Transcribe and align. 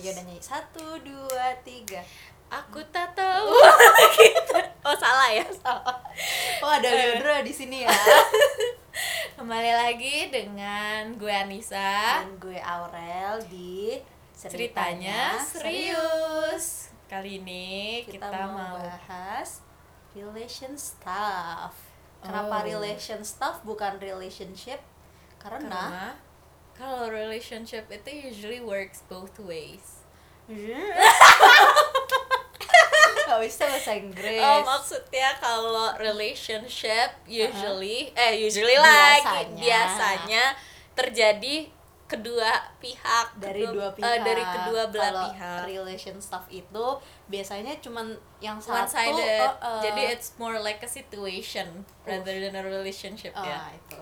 Ayo 0.00 0.16
udah 0.16 0.24
nyanyi 0.24 0.40
satu 0.40 0.96
dua 1.04 1.52
tiga. 1.60 2.00
Aku 2.48 2.80
tak 2.88 3.12
tahu. 3.12 3.52
gitu. 4.16 4.56
Oh 4.80 4.96
salah 4.96 5.28
ya. 5.28 5.44
Oh 6.64 6.72
ada 6.72 6.88
Leodra 6.88 7.44
di 7.44 7.52
sini 7.52 7.84
ya. 7.84 7.92
Kembali 9.36 9.72
lagi 9.76 10.32
dengan 10.32 11.20
gue 11.20 11.28
Anissa. 11.28 12.24
Dan 12.24 12.32
gue 12.40 12.56
Aurel 12.56 13.44
di 13.52 14.00
Ceritanya 14.32 15.36
serius. 15.36 16.88
Kali 17.04 17.44
ini 17.44 18.00
Kita, 18.08 18.32
kita, 18.32 18.48
mau 18.48 18.56
mau 18.56 18.80
bahas 18.80 19.60
relation 20.16 20.80
stuff. 20.80 21.76
Kenapa 22.24 22.56
Oh. 22.56 22.64
relation 22.64 23.20
stuff 23.20 23.60
bukan 23.68 24.00
relationship? 24.00 24.80
Karena, 25.36 25.68
karena 25.68 26.06
kalau 26.80 27.12
relationship 27.12 27.84
itu 27.92 28.32
usually 28.32 28.64
works 28.64 29.04
both 29.04 29.36
ways. 29.44 30.00
Gak 33.28 33.38
bisa 33.44 33.68
bahasa 33.68 33.92
Inggris. 33.94 34.40
Oh 34.40 34.64
maksudnya 34.64 35.36
kalau 35.38 35.92
relationship 36.00 37.12
usually 37.28 38.10
eh 38.16 38.40
usually 38.40 38.74
lagi 38.80 39.22
Biasanya. 39.22 39.60
biasanya 39.60 40.44
terjadi 40.96 41.68
kedua 42.10 42.50
pihak 42.76 43.38
dari 43.38 43.62
kedua- 43.62 43.72
dua 43.72 43.86
eh, 43.86 43.94
pihak. 43.94 44.20
dari 44.20 44.42
kedua 44.42 44.82
belah 44.88 45.06
Kalau 45.06 45.24
pihak 45.30 45.60
relation 45.64 46.16
stuff 46.18 46.44
itu 46.48 46.86
biasanya 47.26 47.78
cuman 47.78 48.10
yang 48.38 48.58
one 48.58 48.82
satu. 48.82 48.98
sided 48.98 49.46
oh, 49.56 49.78
eh, 49.78 49.80
jadi 49.80 50.02
it's 50.10 50.34
more 50.34 50.58
like 50.58 50.80
a 50.80 50.90
situation 50.90 51.86
rather 52.02 52.34
than 52.34 52.52
a 52.52 52.62
relationship 52.62 53.30
oh, 53.32 53.40
ya 53.40 53.70
itu. 53.70 53.94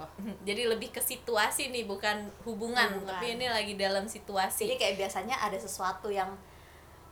jadi 0.43 0.63
lebih 0.67 0.89
ke 0.89 1.01
situasi 1.01 1.69
nih 1.69 1.85
bukan 1.85 2.17
hubungan, 2.43 2.89
Hubungan. 2.91 3.13
tapi 3.13 3.37
ini 3.37 3.47
lagi 3.47 3.75
dalam 3.75 4.05
situasi 4.05 4.65
Jadi 4.65 4.77
kayak 4.77 4.97
biasanya 4.99 5.37
ada 5.37 5.55
sesuatu 5.55 6.09
yang 6.09 6.33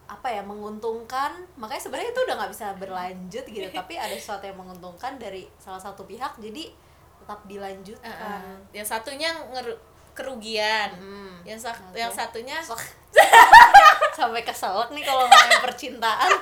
apa 0.06 0.28
ya 0.28 0.41
menguntungkan 0.41 1.34
makanya 1.55 1.83
sebenarnya 1.83 2.10
itu 2.10 2.20
udah 2.22 2.36
nggak 2.36 2.53
bisa 2.53 2.66
berlanjut 2.75 3.44
gitu 3.44 3.69
tapi 3.75 3.94
ada 3.94 4.14
sesuatu 4.14 4.47
yang 4.47 4.55
menguntungkan 4.55 5.19
dari 5.19 5.50
salah 5.56 5.83
satu 5.83 6.06
pihak 6.06 6.38
jadi 6.38 6.70
tetap 7.19 7.42
dilanjutkan 7.44 8.38
yang 8.70 8.86
satunya 8.86 9.34
ngeru- 9.50 9.83
kerugian. 10.17 10.91
Hmm, 10.97 11.36
yang 11.45 11.61
sa- 11.61 11.77
oke. 11.77 11.95
yang 11.95 12.09
satunya 12.11 12.56
sampai 14.19 14.42
keselak 14.42 14.89
nih 14.91 15.05
kalau 15.05 15.28
ngomongin 15.28 15.61
percintaan. 15.61 16.33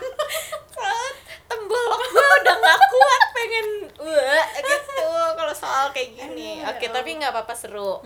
Tembolok 1.44 2.00
gue 2.14 2.28
udah 2.40 2.56
gak 2.56 2.80
kuat 2.88 3.22
pengen 3.34 3.66
wah 4.00 4.46
gitu 4.56 5.02
kalau 5.34 5.54
soal 5.54 5.90
kayak 5.90 6.14
gini. 6.14 6.62
Aduh, 6.62 6.70
oke 6.72 6.86
ya 6.86 6.90
tapi 6.90 7.18
nggak 7.18 7.34
apa-apa 7.34 7.54
seru. 7.54 8.00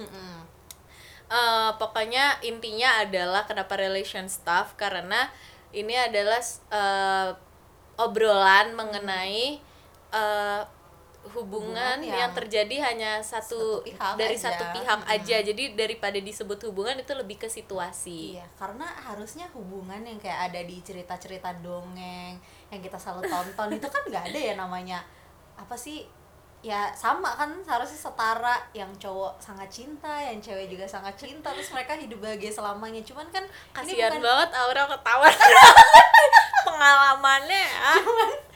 Eh, 1.28 1.70
pokoknya 1.76 2.40
intinya 2.40 3.04
adalah 3.04 3.44
kenapa 3.44 3.76
relation 3.76 4.24
stuff 4.32 4.72
karena 4.80 5.28
ini 5.76 5.92
adalah 5.92 6.40
eh, 6.72 7.30
obrolan 8.00 8.72
mengenai 8.72 9.60
eh, 10.08 10.60
hubungan 11.26 11.98
Hubungan 11.98 11.98
yang, 12.00 12.18
yang 12.24 12.32
terjadi 12.32 12.76
hanya 12.80 13.12
satu, 13.20 13.82
satu 13.82 13.84
pihak 13.84 14.14
dari 14.16 14.36
aja. 14.38 14.44
satu 14.48 14.64
pihak 14.72 14.98
Mm-mm. 15.02 15.14
aja 15.18 15.36
jadi 15.42 15.64
daripada 15.76 16.18
disebut 16.18 16.58
hubungan 16.70 16.96
itu 16.98 17.12
lebih 17.12 17.36
ke 17.36 17.48
situasi 17.50 18.38
Iya, 18.38 18.46
karena 18.56 18.86
harusnya 18.86 19.44
hubungan 19.52 20.00
yang 20.00 20.16
kayak 20.16 20.52
ada 20.52 20.60
di 20.64 20.78
cerita-cerita 20.80 21.52
dongeng 21.60 22.38
yang 22.70 22.80
kita 22.80 22.96
selalu 22.96 23.28
tonton 23.28 23.68
itu 23.76 23.88
kan 23.90 24.02
nggak 24.08 24.24
ada 24.32 24.38
ya 24.38 24.54
namanya 24.56 24.98
apa 25.58 25.74
sih 25.74 26.06
ya 26.58 26.90
sama 26.90 27.30
kan 27.32 27.48
seharusnya 27.62 27.96
setara 28.00 28.56
yang 28.72 28.88
cowok 28.94 29.36
sangat 29.38 29.68
cinta 29.68 30.18
yang 30.18 30.36
cewek 30.38 30.66
juga 30.66 30.82
sangat 30.84 31.14
cinta 31.14 31.48
terus 31.48 31.70
mereka 31.70 31.94
hidup 31.94 32.18
bahagia 32.18 32.50
selamanya. 32.50 33.00
Cuman 33.00 33.24
kan 33.28 33.44
kasihan 33.72 34.10
bukan 34.10 34.20
banget 34.20 34.48
Aura 34.52 34.82
ketawa. 34.88 35.28
Pengalamannya 36.66 37.62
ya. 37.62 37.92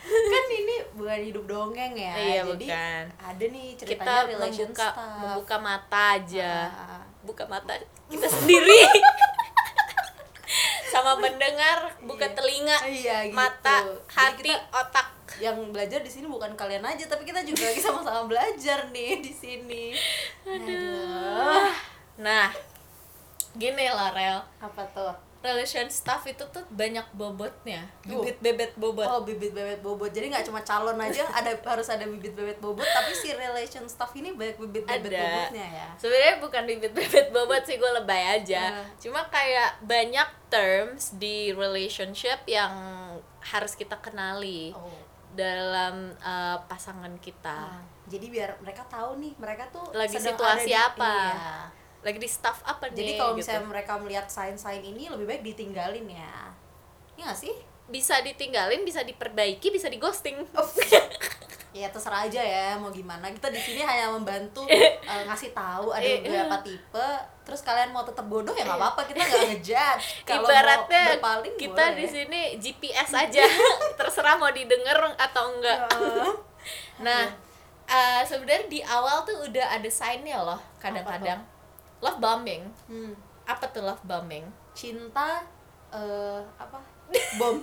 kan 0.02 0.44
ini 0.50 0.76
bukan 0.92 1.20
hidup 1.22 1.44
dongeng 1.46 1.94
ya 1.94 2.12
Iya, 2.12 2.42
jadi 2.44 2.66
bukan. 2.66 3.04
ada 3.22 3.44
nih 3.46 3.66
kita 3.72 3.86
ceritanya 3.94 4.22
relation 4.26 4.68
membuka 4.68 4.88
stuff. 4.90 5.16
membuka 5.16 5.56
mata 5.58 6.02
aja. 6.12 6.52
Ah, 6.68 7.02
buka 7.22 7.44
mata 7.46 7.72
kita 8.08 8.26
sendiri. 8.26 8.82
Sama 10.84 11.16
mendengar 11.16 11.88
buka 12.02 12.26
Iya. 12.26 12.34
telinga 12.34 12.76
iya 12.84 13.16
gitu. 13.24 13.32
mata 13.32 13.80
Jadi 13.80 14.12
hati 14.12 14.42
kita- 14.44 14.64
otak 14.70 15.06
yang 15.42 15.58
belajar 15.74 15.98
di 15.98 16.06
sini 16.06 16.30
bukan 16.30 16.54
kalian 16.54 16.86
aja 16.86 17.10
tapi 17.10 17.26
kita 17.26 17.42
juga 17.42 17.66
lagi 17.66 17.82
sama-sama 17.82 18.30
belajar 18.30 18.86
nih 18.94 19.18
di 19.18 19.32
sini. 19.34 19.90
Aduh. 20.46 21.66
Nah 22.22 22.54
gini 23.58 23.90
lah 23.90 24.14
Rel. 24.14 24.38
Apa 24.62 24.86
tuh? 24.94 25.10
Relation 25.42 25.90
stuff 25.90 26.22
itu 26.30 26.46
tuh 26.54 26.62
banyak 26.70 27.02
bobotnya. 27.18 27.90
Uh. 28.06 28.22
bibit 28.22 28.38
bebet 28.38 28.72
bobot. 28.78 29.02
Oh 29.10 29.26
bibit 29.26 29.50
bebet 29.50 29.82
bobot. 29.82 30.14
Jadi 30.14 30.30
nggak 30.30 30.46
cuma 30.46 30.62
calon 30.62 30.94
aja 31.02 31.26
ada 31.34 31.50
harus 31.66 31.90
ada 31.90 32.06
bibit 32.06 32.38
bebet 32.38 32.62
bobot 32.62 32.86
tapi 32.86 33.10
si 33.10 33.34
relation 33.34 33.82
stuff 33.90 34.14
ini 34.14 34.30
banyak 34.30 34.54
bibit 34.62 34.86
bebet 34.86 35.10
Ada. 35.10 35.18
bobotnya 35.26 35.66
ya. 35.66 35.88
Sebenarnya 35.98 36.34
bukan 36.38 36.62
bibit 36.70 36.92
bebet 36.94 37.34
bobot 37.34 37.62
sih 37.66 37.74
gue 37.74 37.90
lebay 37.90 38.38
aja. 38.38 38.62
Ah. 38.70 38.86
cuma 39.02 39.26
kayak 39.26 39.82
banyak 39.82 40.28
terms 40.46 41.18
di 41.18 41.50
relationship 41.50 42.46
yang 42.46 42.70
harus 43.42 43.74
kita 43.74 43.98
kenali. 43.98 44.70
Oh 44.78 45.10
dalam 45.32 45.94
uh, 46.18 46.58
pasangan 46.64 47.12
kita 47.18 47.72
Ah, 47.72 47.80
jadi 48.04 48.26
biar 48.26 48.50
mereka 48.58 48.84
tahu 48.84 49.16
nih 49.16 49.32
mereka 49.36 49.64
tuh 49.68 49.88
Lagi 49.90 50.14
situasi 50.14 50.68
di- 50.68 50.76
apa? 50.76 51.14
iya. 51.30 51.56
lagi 52.02 52.18
di 52.18 52.26
staff 52.26 52.60
apa 52.62 52.88
nih 52.88 52.96
jadi 52.96 53.12
kalau 53.16 53.32
gitu. 53.32 53.38
misalnya 53.42 53.64
mereka 53.64 53.92
melihat 53.96 54.26
sign-sign 54.26 54.82
ini 54.82 55.06
lebih 55.06 55.24
baik 55.24 55.42
ditinggalin 55.44 56.06
ya 56.06 56.50
Iya 57.14 57.22
nggak 57.26 57.38
sih 57.38 57.54
bisa 57.84 58.18
ditinggalin 58.18 58.82
bisa 58.82 59.00
diperbaiki 59.00 59.68
bisa 59.68 59.86
di 59.86 59.96
ghosting 59.96 60.42
ya 61.82 61.90
terserah 61.90 62.22
aja 62.22 62.38
ya 62.38 62.74
mau 62.74 62.88
gimana. 62.88 63.26
Kita 63.26 63.50
di 63.50 63.58
sini 63.58 63.82
hanya 63.82 64.06
membantu 64.08 64.62
eh, 64.70 65.22
ngasih 65.26 65.50
tahu 65.50 65.90
ada 65.90 65.98
Iya. 66.00 66.22
beberapa 66.22 66.56
tipe. 66.62 67.08
Terus 67.42 67.60
kalian 67.60 67.90
mau 67.90 68.02
tetap 68.02 68.22
bodoh 68.24 68.52
ya 68.52 68.62
nggak 68.62 68.78
apa-apa 68.78 69.02
kita 69.04 69.18
nggak 69.18 69.42
ngejudge. 69.50 70.06
Kalau 70.28 70.40
mau 70.40 70.48
ibaratnya 70.48 71.02
berpaling 71.12 71.54
kita 71.56 71.84
boleh. 71.84 71.98
di 71.98 72.06
sini 72.06 72.40
GPS 72.56 73.10
aja. 73.12 73.42
Terserah 73.98 74.34
mau 74.36 74.48
didengar 74.48 74.94
atau 75.16 75.50
enggak 75.50 75.78
Ya. 75.82 76.30
nah 77.02 77.22
eh, 77.84 78.22
sebenarnya 78.22 78.66
di 78.66 78.78
awal 78.80 79.26
tuh 79.26 79.42
udah 79.42 79.74
ada 79.74 79.90
signnya 79.90 80.38
loh 80.38 80.62
kadang-kadang. 80.78 81.42
Love 81.98 82.18
bombing. 82.18 82.62
Hmm, 82.86 83.10
apa 83.42 83.66
tuh 83.68 83.82
love 83.82 84.02
bombing? 84.02 84.46
Cinta 84.72 85.42
eh 85.90 86.40
apa? 86.56 86.78
Bom 87.36 87.58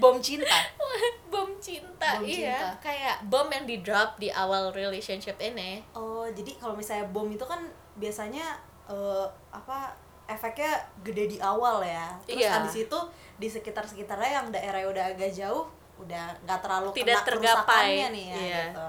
bom 0.00 0.16
cinta 0.18 0.58
bom 1.32 1.46
cinta 1.58 2.08
Bom 2.16 2.24
iya 2.24 2.56
cinta. 2.56 2.68
kayak 2.82 3.16
bom 3.24 3.46
yang 3.46 3.64
di 3.64 3.76
drop 3.78 4.16
di 4.16 4.28
awal 4.28 4.72
relationship 4.72 5.36
ini 5.38 5.84
oh 5.92 6.26
jadi 6.26 6.56
kalau 6.56 6.74
misalnya 6.74 7.06
bom 7.06 7.28
itu 7.28 7.42
kan 7.42 7.60
biasanya 7.94 8.56
eh, 8.86 9.24
apa 9.50 9.92
efeknya 10.26 10.72
gede 11.00 11.26
di 11.28 11.38
awal 11.38 11.80
ya 11.80 12.14
terus 12.22 12.40
Iya. 12.40 12.50
habis 12.56 12.74
itu 12.80 12.98
di 13.36 13.46
sekitar 13.46 13.82
sekitarnya 13.82 14.30
yang 14.32 14.46
daerah 14.48 14.80
udah 14.84 15.04
agak 15.08 15.30
jauh 15.30 15.66
udah 15.96 16.32
nggak 16.40 16.60
terlalu 16.60 16.88
Tidak 16.92 17.18
kena 17.18 17.26
tergapai. 17.26 18.08
nih 18.08 18.24
ya 18.26 18.36
Iya. 18.36 18.60
gitu 18.64 18.86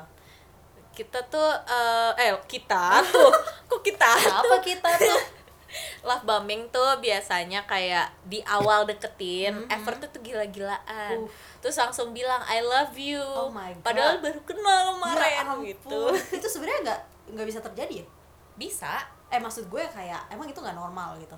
kita 0.94 1.20
tuh 1.26 1.50
eh 1.66 2.12
eh 2.20 2.32
kita 2.46 3.00
tuh 3.06 3.32
kok 3.70 3.82
kita 3.82 4.12
apa 4.34 4.56
kita 4.60 4.90
tuh 4.98 5.20
love 6.08 6.24
bombing 6.24 6.68
tuh 6.70 6.98
biasanya 6.98 7.64
kayak 7.64 8.12
di 8.24 8.40
awal 8.44 8.84
deketin 8.84 9.56
Mhm. 9.56 9.72
effortnya 9.72 10.08
tuh 10.08 10.22
gila-gilaan 10.22 11.18
Uh. 11.18 11.30
terus 11.58 11.76
langsung 11.76 12.12
bilang 12.12 12.42
I 12.44 12.60
love 12.60 12.94
you. 12.94 13.20
Oh 13.20 13.48
my 13.48 13.72
God. 13.72 13.84
padahal 13.84 14.16
baru 14.18 14.42
kenal 14.42 14.84
Ya 14.84 14.92
kemarin 14.94 15.46
ampun. 15.46 15.66
gitu 15.66 16.02
itu 16.38 16.48
sebenarnya 16.48 16.80
nggak 16.84 17.02
nggak 17.32 17.48
bisa 17.48 17.60
terjadi 17.62 17.94
ya? 18.02 18.06
Bisa. 18.54 18.94
Eh 19.28 19.38
maksud 19.38 19.66
gue 19.66 19.84
kayak 19.86 20.28
emang 20.30 20.46
itu 20.46 20.58
nggak 20.58 20.74
normal 20.74 21.16
gitu? 21.18 21.38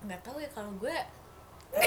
Nggak 0.00 0.20
tahu 0.22 0.38
ya 0.38 0.48
kalau 0.48 0.72
gue 0.74 0.96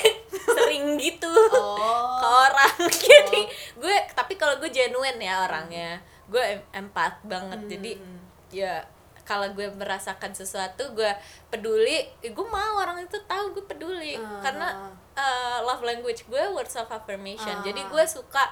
sering 0.48 0.94
gitu 0.96 1.32
oh. 1.52 1.78
ke 2.18 2.28
orang. 2.28 2.76
Jadi 2.88 3.42
gue 3.76 3.96
tapi 4.12 4.36
kalau 4.36 4.58
gue 4.58 4.70
genuine 4.70 5.18
ya 5.18 5.42
orangnya. 5.42 5.98
Gue 6.28 6.40
em- 6.40 6.86
empat 6.86 7.24
banget. 7.24 7.60
Jadi 7.68 7.92
Hmm. 7.98 8.20
ya 8.50 8.84
kalau 9.32 9.48
gue 9.50 9.68
merasakan 9.72 10.32
sesuatu 10.32 10.84
gue 10.92 11.08
peduli 11.48 12.04
ya 12.20 12.30
gue 12.30 12.48
mau 12.48 12.76
orang 12.78 13.00
itu 13.00 13.16
tahu 13.26 13.54
gue 13.54 13.64
peduli 13.64 14.14
Ah. 14.14 14.42
karena 14.42 14.68
uh, 15.14 15.58
love 15.62 15.80
language 15.82 16.24
gue 16.26 16.44
words 16.50 16.76
of 16.76 16.88
affirmation 16.90 17.54
Ah. 17.54 17.64
jadi 17.64 17.80
gue 17.82 18.04
suka 18.06 18.44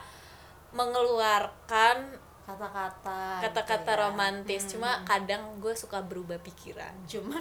mengeluarkan 0.72 1.98
kata-kata 2.42 3.22
kata-kata 3.44 3.84
gitu 3.86 3.92
ya. 3.92 4.02
romantis 4.02 4.62
Hmm, 4.64 4.72
cuma 4.72 4.92
hmm. 4.92 5.06
kadang 5.06 5.44
gue 5.60 5.74
suka 5.74 6.00
berubah 6.00 6.40
pikiran 6.40 6.96
cuman 7.06 7.38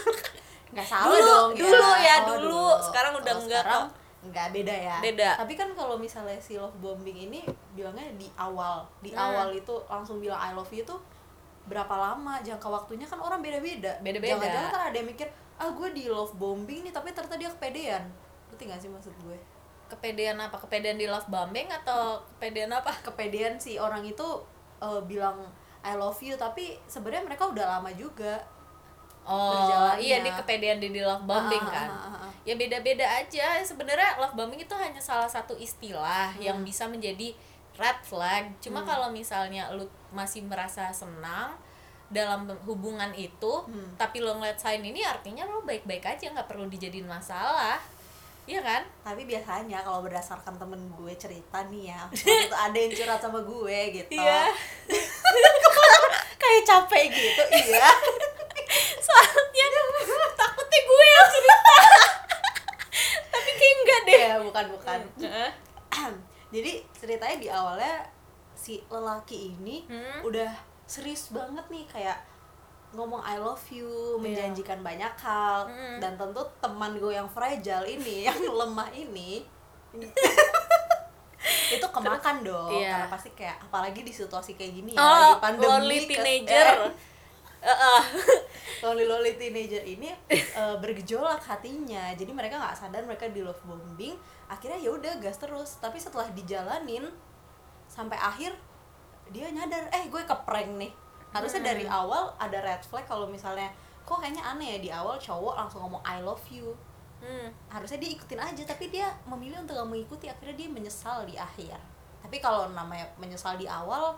nggak 0.72 0.84
salah 0.84 1.08
Dulu, 1.08 1.24
dong 1.24 1.50
dulu 1.56 1.88
ya, 1.96 2.16
Oh, 2.18 2.36
dulu. 2.36 2.66
Sekarang 2.82 3.12
udah 3.14 3.24
Kalau 3.24 3.40
enggak 3.40 3.62
sekarang 3.64 3.84
kok. 3.86 4.04
nggak 4.26 4.48
beda 4.50 4.74
ya 4.74 4.96
Beda. 4.98 5.30
tapi 5.38 5.54
kan 5.54 5.68
kalau 5.72 5.94
misalnya 5.96 6.36
si 6.36 6.54
love 6.54 6.74
bombing 6.76 7.30
ini 7.30 7.40
bilangnya 7.72 8.10
di 8.12 8.26
awal 8.36 8.82
di 8.98 9.08
Nah. 9.10 9.30
awal 9.30 9.54
itu 9.54 9.70
langsung 9.86 10.18
bilang 10.18 10.36
I 10.36 10.50
love 10.50 10.68
you 10.68 10.82
tuh 10.82 10.98
berapa 11.66 11.90
lama 11.90 12.38
jangka 12.40 12.64
waktunya 12.64 13.02
kan 13.02 13.18
orang 13.18 13.38
beda-beda 13.38 13.98
Beda-beda. 14.00 14.38
jangan-jangan 14.38 14.70
kan 14.70 14.82
ada 14.86 14.96
yang 14.96 15.08
mikir 15.08 15.28
ah 15.56 15.68
gue 15.68 15.88
di 15.90 16.04
love 16.06 16.34
bombing 16.34 16.80
nih 16.80 16.90
tapi 16.90 17.10
ternyata 17.10 17.34
dia 17.34 17.50
kepedean 17.50 18.02
ngerti 18.46 18.62
gak 18.64 18.78
sih 18.78 18.88
maksud 18.88 19.14
gue 19.18 19.38
kepedean 19.86 20.36
apa 20.36 20.56
kepedean 20.56 20.94
di 20.94 21.06
love 21.06 21.26
bombing 21.26 21.66
atau 21.68 22.18
kepedean 22.32 22.70
apa 22.70 22.90
kepedean 23.02 23.54
si 23.56 23.76
orang 23.76 24.02
itu 24.02 24.26
eh, 24.78 25.00
bilang 25.02 25.42
I 25.80 25.94
love 25.94 26.18
you 26.18 26.34
tapi 26.34 26.78
sebenarnya 26.84 27.22
mereka 27.24 27.46
udah 27.46 27.78
lama 27.78 27.90
juga 27.90 28.42
oh 29.22 29.50
Berjalannya. 29.52 29.98
iya 30.00 30.16
di 30.20 30.30
kepedean 30.32 30.78
di, 30.78 30.90
love 30.96 31.22
bombing 31.22 31.58
Ah, 31.60 31.66
ah, 31.66 31.74
kan 31.76 31.88
ah, 31.88 32.02
ah, 32.04 32.16
ah. 32.24 32.30
ya 32.42 32.54
beda-beda 32.54 33.02
aja 33.02 33.58
sebenarnya 33.60 34.18
love 34.18 34.34
bombing 34.34 34.60
itu 34.60 34.74
hanya 34.74 34.98
salah 35.00 35.26
satu 35.26 35.54
istilah 35.56 36.30
Hmm. 36.30 36.42
yang 36.42 36.58
bisa 36.62 36.86
menjadi 36.86 37.34
red 37.76 37.98
flag 38.02 38.44
cuma 38.58 38.80
kalau 38.82 39.08
misalnya 39.10 39.68
lu 39.70 39.84
masih 40.10 40.42
merasa 40.42 40.88
senang 40.90 41.52
dalam 42.06 42.44
hubungan 42.62 43.10
itu 43.12 43.52
Hmm. 43.62 43.90
tapi 43.96 44.18
lo 44.18 44.34
ngeliat 44.34 44.56
sign 44.56 44.80
ini 44.80 45.02
artinya 45.02 45.42
lo 45.44 45.60
baik-baik 45.60 46.04
aja 46.06 46.30
nggak 46.30 46.46
perlu 46.46 46.66
dijadiin 46.66 47.06
masalah 47.06 47.78
Iya 48.46 48.62
kan? 48.62 48.86
tapi 49.02 49.26
biasanya 49.26 49.82
kalau 49.82 50.00
berdasarkan 50.00 50.54
temen 50.54 50.78
gue 50.88 51.10
cerita 51.14 51.66
nih 51.66 51.90
ya 51.90 52.06
itu 52.14 52.54
ada 52.56 52.76
yang 52.76 52.92
curhat 52.92 53.18
sama 53.18 53.42
gue 53.42 53.78
gitu 53.92 54.14
Iya. 54.14 54.46
kayak 56.36 56.62
capek 56.64 57.04
gitu 57.10 57.42
iya 57.66 57.90
Soalnya 58.98 59.66
takutnya 60.32 60.80
gue 60.80 61.06
yang 61.08 61.28
cerita. 61.28 61.76
tapi 63.26 63.50
kayak 63.52 63.74
enggak 63.76 64.00
deh. 64.04 64.18
ya 64.20 64.34
bukan 64.40 64.64
bukan 64.70 64.98
Heeh. 65.18 65.50
jadi 66.56 66.72
ceritanya 66.92 67.36
di 67.36 67.48
awalnya 67.48 68.00
si 68.54 68.80
lelaki 68.86 69.52
ini 69.52 69.84
Hmm. 69.84 70.24
udah 70.24 70.48
serius 70.84 71.28
banget 71.28 71.62
nih 71.66 71.84
kayak 71.86 72.16
ngomong 72.90 73.20
I 73.20 73.36
love 73.36 73.60
you, 73.68 74.16
Iya. 74.16 74.22
menjanjikan 74.48 74.80
banyak 74.80 75.12
hal 75.16 75.66
Hmm. 75.66 75.98
dan 75.98 76.16
tentu 76.16 76.40
teman 76.58 76.96
gue 76.96 77.12
yang 77.12 77.28
fragile 77.28 77.84
ini, 77.84 78.22
yang 78.26 78.38
lemah 78.40 78.88
ini 78.90 79.44
itu 81.68 81.86
kemakan 81.86 82.36
dong 82.42 82.70
Iya. 82.72 82.90
karena 82.96 83.08
pasti 83.08 83.30
kayak 83.32 83.56
apalagi 83.60 84.00
di 84.00 84.10
situasi 84.10 84.54
kayak 84.54 84.72
gini 84.72 84.90
ya 84.92 84.98
Oh, 84.98 85.12
lagi 85.34 85.42
pandemi 85.42 85.66
lonely 85.66 85.98
teenager. 86.08 86.66
eh, 86.80 86.90
Heeh. 87.62 88.02
lonely 88.84 89.08
lonely 89.08 89.32
teenager 89.40 89.80
ini 89.82 90.12
eh, 90.28 90.76
bergejolak 90.78 91.40
hatinya. 91.42 92.12
Jadi 92.12 92.30
mereka 92.30 92.60
nggak 92.60 92.76
sadar 92.76 93.02
mereka 93.02 93.28
di 93.30 93.40
love 93.40 93.60
bombing. 93.64 94.16
Akhirnya 94.46 94.78
ya 94.78 94.90
udah 94.92 95.16
gas 95.18 95.40
terus. 95.40 95.80
Tapi 95.80 95.96
setelah 95.96 96.28
dijalanin 96.32 97.08
sampai 97.88 98.18
akhir 98.18 98.52
dia 99.32 99.50
nyadar 99.50 99.90
eh 99.90 100.06
gue 100.06 100.22
keprank 100.22 100.70
nih. 100.76 100.92
Harusnya 101.34 101.62
dari 101.74 101.84
awal 101.84 102.32
ada 102.38 102.62
red 102.62 102.82
flag 102.86 103.04
kalau 103.04 103.26
misalnya 103.28 103.68
kok 104.06 104.22
kayaknya 104.22 104.46
aneh 104.46 104.78
ya 104.78 104.78
di 104.78 104.90
awal 104.94 105.18
cowok 105.18 105.58
langsung 105.58 105.82
ngomong 105.82 106.02
I 106.06 106.22
love 106.22 106.42
you. 106.52 106.76
Hmm. 107.16 107.48
harusnya 107.72 107.96
dia 107.96 108.12
ikutin 108.12 108.36
aja 108.36 108.62
tapi 108.68 108.92
dia 108.92 109.08
memilih 109.24 109.64
untuk 109.64 109.72
gak 109.74 109.88
mengikuti. 109.88 110.28
Akhirnya 110.28 110.54
dia 110.54 110.68
menyesal 110.68 111.24
di 111.24 111.34
akhir. 111.34 111.74
Tapi 112.20 112.36
kalau 112.38 112.68
namanya 112.70 113.08
menyesal 113.16 113.56
di 113.56 113.64
awal 113.64 114.14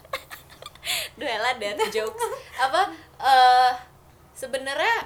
duela 1.18 1.50
dan 1.56 1.74
jokes 1.88 2.22
apa 2.64 2.82
eh 3.18 3.72
sebenarnya 4.32 4.96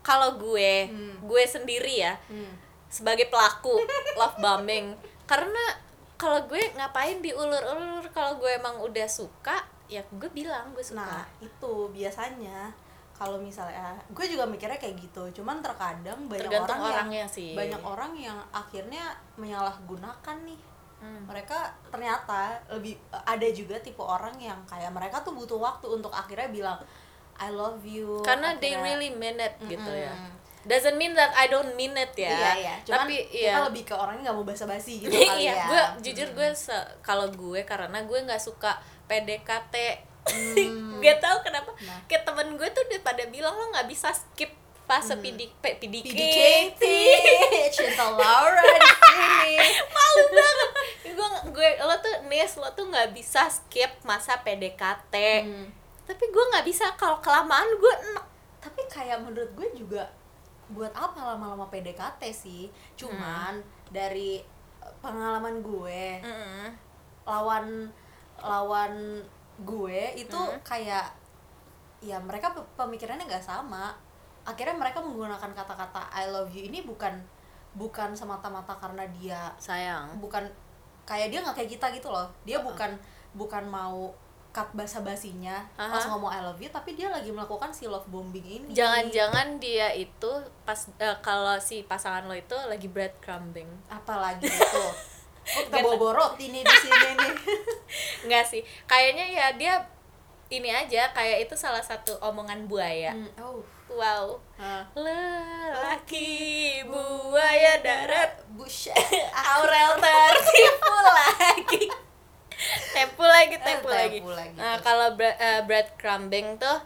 kalau 0.00 0.38
gue 0.38 0.88
Hmm. 0.88 1.14
gue 1.20 1.42
sendiri 1.44 2.00
ya 2.00 2.14
Hmm. 2.26 2.54
sebagai 2.88 3.26
pelaku 3.26 3.76
love 4.14 4.38
bombing 4.38 4.94
karena 5.24 5.64
kalau 6.14 6.40
gue 6.46 6.62
ngapain 6.72 7.20
diulur-ulur 7.20 8.02
kalau 8.08 8.34
gue 8.36 8.50
emang 8.50 8.78
udah 8.80 9.04
suka 9.04 9.60
ya 9.86 10.00
gue 10.08 10.30
bilang 10.30 10.72
gue 10.72 10.82
suka 10.82 11.02
Nah, 11.02 11.26
itu 11.38 11.72
biasanya 11.90 12.72
kalau 13.12 13.36
misalnya 13.36 13.98
gue 14.08 14.24
juga 14.24 14.46
mikirnya 14.46 14.78
kayak 14.78 14.94
gitu. 14.96 15.26
Cuman 15.34 15.58
terkadang 15.58 16.30
banyak 16.30 16.38
tergantung 16.38 16.78
orang 16.78 16.94
orangnya 17.02 17.18
yang 17.18 17.28
sih 17.28 17.50
banyak 17.52 17.82
orang 17.82 18.12
yang 18.14 18.38
akhirnya 18.52 19.04
menyalahgunakan 19.34 20.36
nih. 20.46 20.60
Hmm. 20.98 21.22
Mereka 21.24 21.58
ternyata 21.86 22.40
lebih 22.68 22.94
ada 23.12 23.48
juga 23.48 23.78
tipe 23.78 23.98
orang 23.98 24.34
yang 24.36 24.58
kayak 24.64 24.90
mereka 24.90 25.20
tuh 25.20 25.30
butuh 25.30 25.56
waktu 25.56 25.86
untuk 25.86 26.10
akhirnya 26.10 26.48
bilang 26.48 26.78
I 27.36 27.48
love 27.48 27.80
you. 27.80 28.18
karena 28.20 28.54
they 28.56 28.72
akhirnya- 28.72 28.98
really 28.98 29.10
mean 29.12 29.36
it 29.36 29.54
gitu 29.62 29.86
ya 29.88 30.10
doesn't 30.64 30.94
mean 30.94 31.14
that 31.14 31.30
I 31.32 31.46
don't 31.46 31.72
mean 31.72 31.94
it 31.94 32.12
ya 32.12 32.28
Iya, 32.28 32.50
iya. 32.52 32.74
Cuman 32.82 33.06
tapi 33.06 33.14
kita 33.22 33.30
iya 33.32 33.62
lebih 33.62 33.82
ke 33.84 33.94
orangnya 33.94 34.22
nggak 34.26 34.36
mau 34.36 34.44
basa-basi 34.44 35.00
gitu 35.00 35.14
kali 35.16 35.40
iya 35.40 35.54
ya. 35.54 35.64
gue 35.64 35.82
jujur 36.04 36.28
gue 36.30 36.48
se- 36.52 36.74
kalau 37.00 37.30
gue 37.30 37.60
karena 37.62 37.98
gue 38.00 38.18
nggak 38.20 38.38
suka 38.38 38.74
PDKT 39.06 39.74
Hmm. 40.28 41.00
gak 41.00 41.18
tau 41.18 41.40
kenapa 41.40 41.72
Nah. 41.78 42.04
kayak 42.04 42.20
temen 42.22 42.52
gue 42.52 42.68
tuh 42.68 42.84
udah 42.84 43.00
pada 43.00 43.24
bilang 43.28 43.54
lo 43.54 43.70
nggak 43.70 43.86
bisa 43.86 44.12
skip 44.12 44.52
fase 44.88 45.12
Hmm. 45.12 45.20
PD, 45.20 45.40
P- 45.54 45.76
PDKT 45.76 46.08
PDKT, 46.08 46.82
cinta 47.70 48.08
Laura 48.10 48.56
di 48.64 48.88
sini. 48.88 49.56
malu 49.94 50.22
banget 50.30 50.70
gue 51.08 51.28
gue 51.50 51.68
lo 51.78 51.94
tuh 51.98 52.14
Nis 52.24 52.52
lo 52.54 52.68
tuh 52.70 52.86
nggak 52.86 53.12
bisa 53.12 53.44
skip 53.46 53.92
masa 54.02 54.40
PDKT 54.40 55.14
Hmm. 55.42 55.68
tapi 56.02 56.24
gue 56.26 56.44
nggak 56.46 56.64
bisa 56.64 56.88
kalau 56.94 57.18
kelamaan 57.18 57.68
gue 57.70 57.92
enek 58.02 58.26
tapi 58.58 58.80
kayak 58.86 59.20
menurut 59.20 59.52
gue 59.52 59.68
juga 59.76 60.08
buat 60.68 60.90
apa 60.90 61.20
lama-lama 61.26 61.66
PDKT 61.66 62.22
sih 62.30 62.66
cuman 62.94 63.60
dari 63.86 64.40
eh, 64.78 64.92
pengalaman 64.98 65.60
gue 65.60 66.02
Mm-mm. 66.20 66.66
lawan 67.24 67.92
lawan 68.38 69.20
gue 69.58 70.00
itu 70.16 70.38
Hmm. 70.38 70.60
kayak 70.62 71.12
ya 71.98 72.16
mereka 72.16 72.52
pe- 72.52 72.68
pemikirannya 72.74 73.26
nggak 73.26 73.42
sama 73.42 73.90
akhirnya 74.48 74.76
mereka 74.80 75.04
menggunakan 75.04 75.52
kata-kata 75.52 76.08
I 76.08 76.32
love 76.32 76.48
you 76.56 76.64
ini 76.64 76.80
bukan 76.80 77.20
bukan 77.76 78.16
semata-mata 78.16 78.72
karena 78.80 79.04
dia 79.20 79.52
sayang. 79.60 80.16
bukan 80.16 80.48
kayak 81.04 81.28
dia 81.28 81.44
nggak 81.44 81.56
kayak 81.56 81.70
kita 81.76 81.86
gitu 81.92 82.08
loh. 82.08 82.24
Dia 82.48 82.64
bukan 82.64 82.96
bukan 83.36 83.68
mau 83.68 84.08
cut 84.48 84.72
basa 84.72 85.04
basinya 85.04 85.60
Aha. 85.76 85.92
langsung 85.92 86.16
ngomong 86.16 86.32
I 86.32 86.40
love 86.40 86.56
you 86.56 86.72
tapi 86.72 86.96
dia 86.96 87.12
lagi 87.12 87.28
melakukan 87.28 87.68
si 87.68 87.84
love 87.84 88.08
bombing 88.08 88.44
ini. 88.44 88.68
Jangan-jangan 88.72 89.60
dia 89.60 89.92
itu 89.92 90.32
pas 90.64 90.88
eh, 90.96 91.16
kalau 91.20 91.60
si 91.60 91.84
pasangan 91.84 92.24
lo 92.24 92.32
itu 92.32 92.56
lagi 92.66 92.88
breadcrumbing. 92.88 93.68
Apalagi 93.92 94.48
itu. 94.56 94.84
Oh, 95.48 95.64
kita 95.64 95.80
bawa 95.80 96.12
roti 96.12 96.52
nih 96.52 96.60
di 96.60 96.76
sini 96.76 97.08
nih? 97.16 97.32
Enggak 98.28 98.44
sih. 98.48 98.60
Kayaknya 98.88 99.24
ya 99.28 99.46
dia 99.56 99.74
ini 100.48 100.72
aja 100.72 101.12
kayak 101.12 101.48
itu 101.48 101.54
salah 101.56 101.84
satu 101.84 102.16
omongan 102.24 102.64
buaya. 102.68 103.12
Hmm, 103.12 103.28
oh 103.40 103.60
wow 103.90 104.36
Ah. 104.54 104.82
lelaki 104.92 106.28
buaya 106.82 107.78
darat 107.78 108.42
bush 108.50 108.90
Aurel 109.54 109.94
tertipu 109.96 110.94
lagi 111.18 111.84
tempu 112.90 113.22
lagi 113.22 113.54
Eh, 113.54 113.62
tempu 113.62 113.88
lagi 113.88 114.18
lagi 114.20 114.54
nah 114.54 114.74
kalau 114.78 115.14
bre- 115.14 115.36
eh, 115.36 115.62
breadcrumbing 115.62 116.58
tuh 116.58 116.78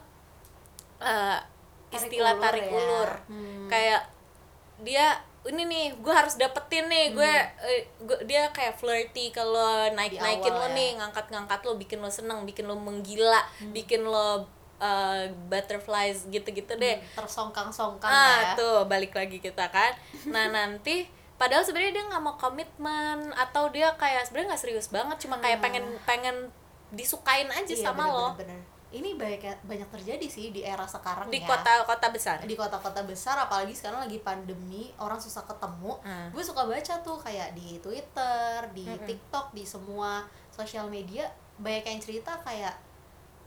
eh, 1.01 1.39
istilah 1.91 2.33
ulur 2.33 2.43
tarik 2.43 2.63
ya. 2.63 2.73
ulur 2.73 3.11
Hmm. 3.27 3.67
kayak 3.67 4.03
dia 4.79 5.07
ini 5.43 5.65
nih 5.65 5.85
gue 5.97 6.13
harus 6.13 6.37
dapetin 6.37 6.87
nih 6.87 7.11
gue 7.11 7.33
eh, 7.65 7.83
gua- 7.99 8.23
dia 8.23 8.47
kayak 8.49 8.77
flirty 8.77 9.29
kalau 9.31 9.65
naik 9.91 10.15
naikin 10.15 10.45
Hmm. 10.47 10.55
Lo 10.55 10.63
awal 10.63 10.73
nih 10.73 10.89
ya. 10.91 10.97
ngangkat 11.01 11.27
ngangkat 11.29 11.61
lo 11.63 11.73
bikin 11.75 11.99
lo 11.99 12.09
seneng 12.09 12.45
bikin 12.45 12.65
lo 12.65 12.77
menggila 12.77 13.41
Hmm. 13.59 13.73
bikin 13.73 14.05
lo 14.05 14.45
eh, 14.83 15.31
butterflies 15.47 16.27
gitu 16.27 16.51
gitu 16.51 16.75
deh 16.75 16.99
tersongkang-songkang 17.15 18.11
ah 18.11 18.53
ya. 18.53 18.59
tuh 18.59 18.83
balik 18.85 19.15
lagi 19.15 19.39
kita 19.39 19.71
kan. 19.71 19.95
Nah 20.29 20.51
nanti 20.51 21.07
padahal 21.39 21.63
sebenarnya 21.63 21.93
dia 21.93 22.05
nggak 22.07 22.23
mau 22.23 22.35
komitmen 22.35 23.31
atau 23.35 23.71
dia 23.71 23.95
kayak 23.95 24.27
sebenarnya 24.27 24.55
nggak 24.55 24.63
serius 24.63 24.91
banget 24.91 25.17
cuma 25.23 25.39
kayak 25.39 25.59
pengen 25.59 25.83
pengen 26.03 26.37
disukain 26.91 27.49
aja 27.49 27.73
Iya, 27.73 27.83
sama 27.83 28.05
bener, 28.05 28.15
lo. 28.15 28.27
bener, 28.37 28.39
bener. 28.45 28.61
ini 28.93 29.17
banyak 29.17 29.41
banyak 29.65 29.89
terjadi 29.89 30.27
sih 30.29 30.53
di 30.53 30.61
era 30.61 30.85
sekarang 30.85 31.33
di 31.33 31.41
ya. 31.41 31.49
kota-kota 31.49 32.13
besar. 32.13 32.37
Di 32.45 32.53
kota-kota 32.53 33.01
besar 33.03 33.41
apalagi 33.41 33.73
sekarang 33.73 34.05
lagi 34.05 34.21
pandemi 34.21 34.93
orang 35.01 35.17
susah 35.17 35.43
ketemu. 35.43 35.97
Hmm. 36.05 36.29
gue 36.31 36.45
suka 36.45 36.63
baca 36.63 36.95
tuh 37.01 37.17
kayak 37.17 37.57
di 37.57 37.81
Twitter 37.81 38.69
di 38.77 38.85
TikTok 38.85 39.57
di 39.57 39.65
semua 39.65 40.23
sosial 40.53 40.87
media 40.87 41.25
banyak 41.57 41.89
yang 41.89 41.99
cerita 41.99 42.37
kayak 42.45 42.77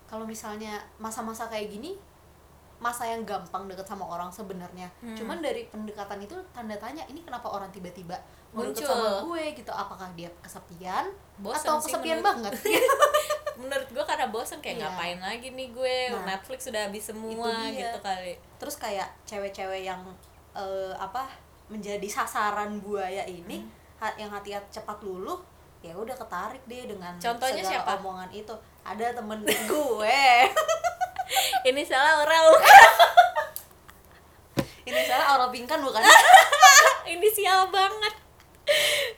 kalau 0.06 0.24
misalnya 0.24 0.78
masa-masa 0.98 1.46
kayak 1.46 1.70
gini 1.70 1.98
masa 2.76 3.08
yang 3.08 3.24
gampang 3.24 3.66
deket 3.66 3.86
sama 3.86 4.04
orang 4.06 4.28
sebenarnya 4.28 4.92
Hmm. 5.00 5.16
cuman 5.16 5.40
dari 5.40 5.64
pendekatan 5.66 6.20
itu 6.20 6.36
tanda 6.52 6.76
tanya 6.76 7.02
ini 7.06 7.20
kenapa 7.20 7.48
orang 7.50 7.72
tiba-tiba 7.72 8.20
Muncul. 8.52 8.84
sama 8.84 9.24
gue 9.24 9.44
gitu 9.54 9.72
apakah 9.72 10.12
dia 10.12 10.28
kesepian 10.40 11.08
Bosen 11.38 11.64
atau 11.66 11.80
kesepian 11.80 12.20
menurut- 12.20 12.52
banget 12.52 12.54
menurut 13.56 13.88
gue 13.90 14.04
karena 14.06 14.28
bosen 14.28 14.60
kayak 14.60 14.76
Iya. 14.76 14.84
ngapain 14.86 15.20
lagi 15.20 15.48
nih 15.50 15.70
gue 15.72 15.98
Nah, 16.12 16.28
Netflix 16.30 16.68
sudah 16.68 16.82
habis 16.84 17.04
semua 17.06 17.48
gitu 17.72 17.98
kali 18.02 18.36
terus 18.58 18.76
kayak 18.76 19.08
cewek-cewek 19.24 19.82
yang 19.82 20.04
eh, 20.52 20.94
apa 20.94 21.28
menjadi 21.68 22.06
sasaran 22.06 22.80
buaya 22.80 23.24
ini 23.24 23.64
Hmm. 23.96 24.12
yang 24.16 24.30
hati 24.30 24.52
cepat 24.70 25.00
luluh 25.02 25.40
ya 25.80 25.96
udah 25.96 26.14
ketarik 26.14 26.60
deh 26.66 26.84
dengan 26.86 27.16
Contohnya 27.16 27.64
segala 27.64 27.72
siapa? 27.80 27.92
omongan 27.98 28.30
itu 28.32 28.54
ada 28.86 29.06
temen 29.18 29.42
gue. 29.42 30.24
Ini 31.70 31.82
salah 31.82 32.22
orang. 32.22 32.46
Ini 34.86 35.02
salah 35.10 35.26
Aura 35.34 35.48
Pingkan 35.50 35.82
bukan? 35.82 36.06
Ini 37.18 37.28
sial 37.34 37.74
banget. 37.74 38.14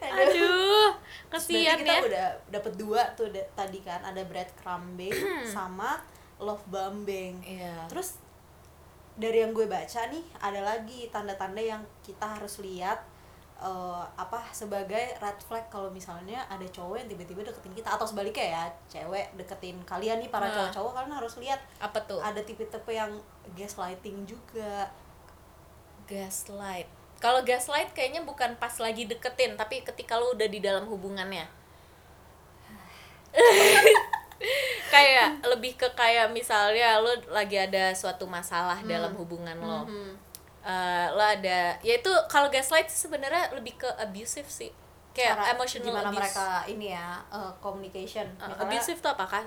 Aduh. 0.00 0.96
Berarti 1.28 1.60
kasihan 1.60 1.76
kita 1.76 1.92
ya. 1.92 2.00
udah 2.08 2.28
dapet 2.48 2.72
dua 2.80 3.04
tuh 3.12 3.28
da- 3.28 3.48
tadi 3.52 3.84
kan. 3.84 4.00
Ada 4.00 4.24
bread 4.24 4.48
crumbing 4.56 5.12
sama 5.44 6.00
love 6.40 6.64
bombing 6.70 7.42
iya. 7.44 7.84
Terus 7.90 8.16
dari 9.18 9.42
yang 9.42 9.50
gue 9.50 9.66
baca 9.66 10.06
nih 10.08 10.24
ada 10.38 10.62
lagi 10.62 11.10
tanda-tanda 11.10 11.58
yang 11.58 11.82
kita 12.06 12.38
harus 12.38 12.62
lihat 12.62 13.02
eh, 13.58 14.04
apa 14.14 14.38
sebagai 14.54 15.18
red 15.18 15.38
flag 15.42 15.66
kalau 15.66 15.90
misalnya 15.90 16.46
ada 16.46 16.62
cowok 16.64 17.02
yang 17.02 17.08
tiba-tiba 17.10 17.42
deketin 17.42 17.74
kita. 17.74 17.90
Atau 17.90 18.06
sebaliknya 18.06 18.46
ya 18.54 18.62
cewek 18.86 19.34
deketin 19.34 19.76
kalian 19.82 20.22
nih 20.22 20.30
para 20.30 20.46
Nah. 20.46 20.54
cowok-cowok 20.54 20.92
kalian 20.94 21.14
harus 21.18 21.34
lihat 21.42 21.60
apa 21.78 21.98
tuh? 22.06 22.22
ada 22.22 22.38
tipe-tipe 22.38 22.88
yang 22.88 23.10
gaslighting 23.58 24.22
juga. 24.24 24.86
Gaslight. 26.06 26.86
Kalau 27.18 27.42
gaslight 27.42 27.90
kayaknya 27.92 28.22
bukan 28.22 28.54
pas 28.56 28.72
lagi 28.78 29.04
deketin 29.04 29.58
tapi 29.58 29.82
ketika 29.82 30.14
lu 30.16 30.32
udah 30.32 30.46
di 30.46 30.62
dalam 30.62 30.86
hubungannya. 30.86 31.50
Kayak 34.88 35.42
lebih 35.44 35.76
ke 35.76 35.84
kayak 35.92 36.30
misalnya 36.32 37.02
lu 37.02 37.10
lagi 37.28 37.58
ada 37.58 37.92
suatu 37.92 38.24
masalah 38.24 38.78
dalam 38.86 39.12
hubungan 39.18 39.58
lo. 39.58 39.82
Mhm. 39.84 40.27
Eh, 40.68 41.06
lo 41.10 41.24
ada 41.24 41.80
ya 41.80 41.94
itu 41.96 42.12
kalau 42.28 42.52
gaslight 42.52 42.86
sebenarnya 42.86 43.56
lebih 43.56 43.80
ke 43.80 43.88
abusive 43.96 44.44
sih. 44.44 44.68
Kayak 45.16 45.40
Cara 45.40 45.56
emotional 45.56 45.86
gimana 45.88 46.08
abuse. 46.08 46.18
mereka 46.20 46.46
ini 46.68 46.86
ya 46.92 47.16
eh, 47.26 47.52
communication. 47.58 48.28
Uh, 48.36 48.44
Misalnya- 48.46 48.62
abusive 48.68 48.98
tuh 49.00 49.10
apa 49.10 49.24
kan 49.24 49.44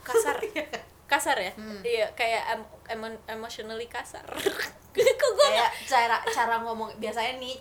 kasar. 0.00 0.36
Kasar 1.08 1.36
ya? 1.36 1.48
Hmm. 1.56 1.80
iya 1.80 2.04
kayak 2.12 2.52
em- 2.52 2.68
emo- 2.92 3.22
emotionally 3.24 3.88
kasar. 3.88 4.20
Kok 4.92 5.30
gue 5.32 5.46
kayak 5.46 5.70
cara 5.84 6.20
cara 6.22 6.60
ngomong 6.60 6.92
biasanya 6.96 7.40
nih 7.40 7.56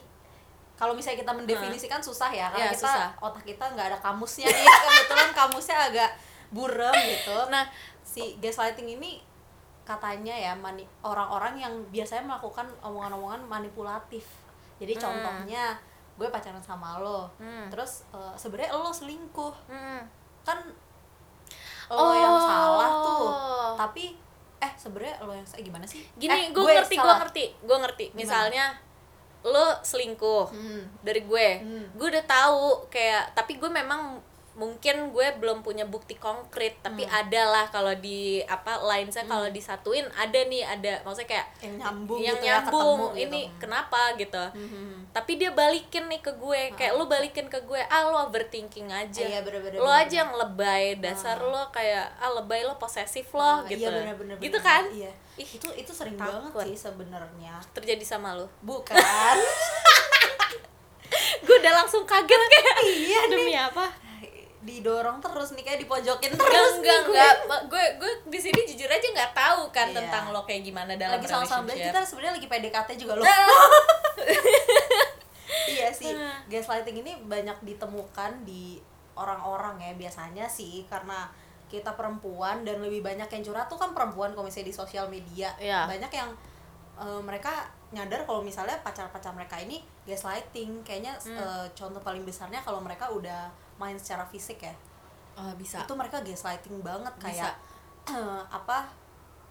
kalau 0.76 0.92
misalnya 0.92 1.24
kita 1.24 1.32
mendefinisikan 1.32 2.00
susah 2.00 2.28
ya 2.28 2.52
karena 2.52 2.68
Iya, 2.68 2.76
kita 2.76 2.88
susah. 2.92 3.08
otak 3.24 3.44
kita 3.44 3.64
nggak 3.72 3.88
ada 3.88 4.00
kamusnya 4.00 4.48
nih. 4.48 4.66
Kebetulan 4.84 5.32
kamusnya 5.32 5.78
agak 5.80 6.12
burem 6.50 6.92
gitu. 7.08 7.38
Nah 7.48 7.68
si 8.04 8.36
gaslighting 8.38 8.96
ini 8.96 9.24
katanya 9.88 10.36
ya 10.36 10.52
mani 10.54 10.84
orang-orang 11.00 11.56
yang 11.58 11.72
biasanya 11.88 12.28
melakukan 12.28 12.68
omongan-omongan 12.82 13.42
manipulatif 13.42 14.28
jadi 14.78 14.94
Hmm. 14.94 15.02
contohnya 15.02 15.80
gue 16.14 16.28
pacaran 16.28 16.60
sama 16.60 17.00
lo 17.00 17.32
Hmm. 17.38 17.70
terus 17.70 18.04
eh, 18.10 18.34
sebenarnya 18.36 18.74
lo 18.74 18.92
selingkuh 18.92 19.54
hmm. 19.66 20.02
kan 20.44 20.60
lo 21.90 22.12
yang 22.12 22.36
Oh. 22.36 22.44
salah 22.44 22.90
tuh 23.00 23.28
tapi 23.78 24.06
eh 24.58 24.72
sebenarnya 24.76 25.22
lo 25.22 25.32
yang 25.32 25.46
sa- 25.46 25.56
gimana 25.58 25.86
sih 25.86 26.04
gini 26.14 26.34
Eh, 26.34 26.52
gue 26.52 26.64
ngerti 26.66 26.96
gue 26.98 27.16
ngerti 27.16 27.46
gue 27.64 27.78
ngerti 27.80 28.06
misalnya 28.14 28.76
lo 29.42 29.80
selingkuh 29.82 30.46
Hmm. 30.50 30.84
dari 31.02 31.24
gue 31.24 31.48
Hmm. 31.58 31.86
gue 31.94 32.08
udah 32.10 32.26
tahu 32.26 32.66
kayak 32.88 33.32
tapi 33.32 33.56
gue 33.56 33.70
memang 33.70 34.20
mungkin 34.58 35.14
gue 35.14 35.38
belum 35.38 35.62
punya 35.62 35.86
bukti 35.86 36.18
konkret 36.18 36.82
tapi 36.82 37.06
Hmm. 37.06 37.14
ada 37.16 37.42
lah 37.46 37.66
kalau 37.68 37.94
di 37.94 38.18
apa 38.42 38.82
lain 38.82 39.06
saya 39.08 39.24
kalau 39.24 39.46
disatuin 39.48 40.02
ada 40.12 40.40
nih 40.42 40.66
ada 40.66 40.98
maksudnya 41.02 41.30
kayak 41.32 41.48
yang 41.62 41.74
nyambung 41.78 42.18
yang 42.18 42.36
gitu 42.36 42.42
ya, 42.44 42.54
nyambung 42.60 43.00
gitu. 43.14 43.22
ini 43.24 43.42
kenapa? 43.56 44.02
gitu. 44.16 44.42
Mhm. 44.52 45.14
tapi 45.14 45.32
dia 45.36 45.50
balikin 45.50 46.06
nih 46.06 46.20
ke 46.20 46.34
gue 46.34 46.74
kayak 46.74 46.94
lu 46.94 47.06
balikin 47.06 47.46
ke 47.46 47.62
gue 47.62 47.78
ah 47.80 48.02
lo 48.04 48.26
overthinking 48.26 48.86
aja. 48.88 49.22
Iya, 49.24 49.40
bener-bener, 49.42 49.78
lo 49.78 49.86
bener-bener. 49.86 50.02
aja 50.04 50.16
yang 50.20 50.32
lebay 50.36 50.84
dasar 50.98 51.38
lo 51.38 51.70
kayak 51.70 52.18
ah 52.18 52.30
lebay 52.32 52.62
lo 52.62 52.74
posesif 52.76 53.30
Ah, 53.32 53.62
lo 53.62 53.68
gitu. 53.68 53.86
iya 53.86 54.14
gitu 54.36 54.58
bener. 54.58 54.58
kan? 54.60 54.84
Iya. 54.90 55.14
Ih, 55.36 55.50
itu 55.52 55.70
itu 55.72 55.92
sering 55.92 56.14
takut. 56.16 56.34
banget 56.50 56.74
sih 56.74 56.78
sebenarnya. 56.84 57.62
Terjadi 57.72 58.02
sama 58.04 58.34
lo 58.34 58.50
bukan. 58.60 58.98
Gue 61.40 61.56
udah 61.58 61.74
langsung 61.76 62.04
kaget 62.04 62.42
kayak 62.48 62.78
iya 62.84 63.22
demi 63.28 63.54
apa 63.54 63.88
didorong 64.68 65.18
terus 65.18 65.56
nih 65.56 65.64
kayak 65.64 65.80
dipojokin 65.80 66.28
enggak 66.30 66.44
terus 66.46 66.74
enggak 66.78 67.00
enggak 67.08 67.36
gue 67.66 67.86
gue 67.98 68.12
di 68.28 68.36
sini 68.38 68.60
jujur 68.66 68.86
aja 68.86 69.08
nggak 69.08 69.32
tahu 69.34 69.62
kan 69.70 69.88
Iya. 69.88 69.96
tentang 69.98 70.24
lo 70.30 70.44
kayak 70.44 70.62
gimana 70.62 70.92
dalam 70.94 71.16
lagi 71.16 71.26
sama-sama 71.26 71.72
kita 71.72 72.04
sebenarnya 72.04 72.34
lagi 72.36 72.48
PDKT 72.48 72.90
juga 72.98 73.14
loh 73.16 73.24
iya 75.70 75.88
sih 75.90 76.12
Ah. 76.12 76.40
gaslighting 76.46 77.00
ini 77.00 77.16
banyak 77.24 77.56
ditemukan 77.62 78.44
di 78.44 78.80
orang-orang 79.14 79.80
ya 79.80 79.94
biasanya 79.96 80.46
sih 80.46 80.84
karena 80.86 81.28
kita 81.68 81.92
perempuan 81.94 82.64
dan 82.64 82.80
lebih 82.80 83.02
banyak 83.02 83.28
yang 83.30 83.44
curhat 83.44 83.68
tuh 83.68 83.76
kan 83.76 83.92
perempuan 83.92 84.32
misalnya 84.34 84.68
di 84.68 84.76
sosial 84.76 85.08
media 85.08 85.52
Iya. 85.58 85.84
banyak 85.86 86.12
yang 86.12 86.30
eh, 86.98 87.22
mereka 87.22 87.68
nyadar 87.88 88.24
kalau 88.24 88.42
misalnya 88.42 88.76
pacar-pacar 88.82 89.32
mereka 89.32 89.56
ini 89.58 89.80
gaslighting 90.04 90.82
kayaknya 90.82 91.16
Hmm. 91.18 91.36
eh, 91.36 91.68
contoh 91.74 92.00
paling 92.00 92.24
besarnya 92.24 92.60
kalau 92.60 92.80
mereka 92.80 93.08
udah 93.08 93.48
main 93.78 93.96
secara 93.96 94.24
fisik 94.24 94.60
ya? 94.60 94.74
Oh 95.34 95.54
bisa. 95.54 95.80
Itu 95.80 95.94
mereka 95.94 96.20
gaslighting 96.20 96.82
banget 96.82 97.14
kayak 97.18 97.54
eh, 98.06 98.42
apa 98.48 98.90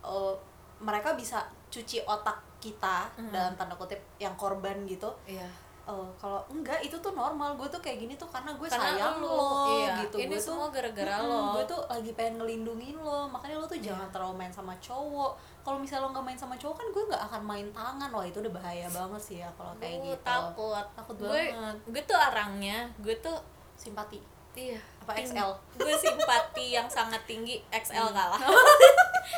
eh, 0.01 0.35
mereka 0.79 1.13
bisa 1.13 1.41
cuci 1.67 2.03
otak 2.03 2.37
kita 2.57 3.07
Hmm. 3.15 3.31
dalam 3.31 3.53
tanda 3.55 3.75
kutip 3.75 3.99
yang 4.17 4.35
korban 4.35 4.83
gitu. 4.85 5.09
Iya. 5.25 5.47
Eh, 5.87 6.09
kalau 6.17 6.43
enggak 6.49 6.83
itu 6.83 6.97
tuh 6.97 7.13
normal. 7.13 7.55
Gue 7.55 7.69
tuh 7.69 7.79
kayak 7.79 8.03
gini 8.03 8.15
tuh 8.15 8.27
karena 8.27 8.51
gue 8.51 8.67
Karena 8.67 8.91
sayang 8.93 9.23
lu, 9.23 9.31
lo 9.31 9.47
iya. 9.79 10.03
gitu. 10.03 10.19
Ini 10.19 10.27
gue 10.29 10.41
semua 10.41 10.67
tuh 10.67 10.73
gara-gara 10.75 11.15
Mm-mm, 11.17 11.31
lo. 11.31 11.55
gue 11.55 11.65
tuh 11.65 11.81
lagi 11.87 12.11
pengen 12.13 12.43
ngelindungin 12.43 12.97
lo. 12.99 13.31
Makanya 13.31 13.57
lo 13.57 13.65
tuh 13.65 13.79
Iya. 13.79 13.95
jangan 13.95 14.09
terlalu 14.11 14.35
main 14.37 14.51
sama 14.51 14.75
cowok. 14.79 15.33
Kalau 15.63 15.79
misalnya 15.79 16.03
lo 16.03 16.11
nggak 16.11 16.27
main 16.27 16.39
sama 16.39 16.55
cowok 16.57 16.77
kan 16.77 16.87
gue 16.91 17.03
nggak 17.07 17.23
akan 17.25 17.43
main 17.45 17.67
tangan. 17.71 18.09
Wah 18.11 18.25
itu 18.25 18.39
udah 18.41 18.53
bahaya 18.53 18.87
banget 18.91 19.23
sih 19.23 19.37
ya 19.39 19.49
kalau 19.55 19.71
kayak 19.79 19.97
gitu. 20.03 20.27
takut. 20.27 20.87
Takut 20.93 21.15
gue 21.17 21.31
banget. 21.47 21.77
gue 21.87 22.03
tuh 22.03 22.19
orangnya 22.19 22.79
gue 22.99 23.15
tuh 23.17 23.37
simpati 23.77 24.19
iya 24.55 24.81
Apa 24.99 25.13
ting- 25.15 25.29
XL? 25.31 25.51
gue 25.77 25.95
simpati 25.95 26.73
yang 26.73 26.89
sangat 26.89 27.21
tinggi 27.25 27.61
XL 27.69 28.01
Hmm. 28.03 28.17
kalah 28.17 28.41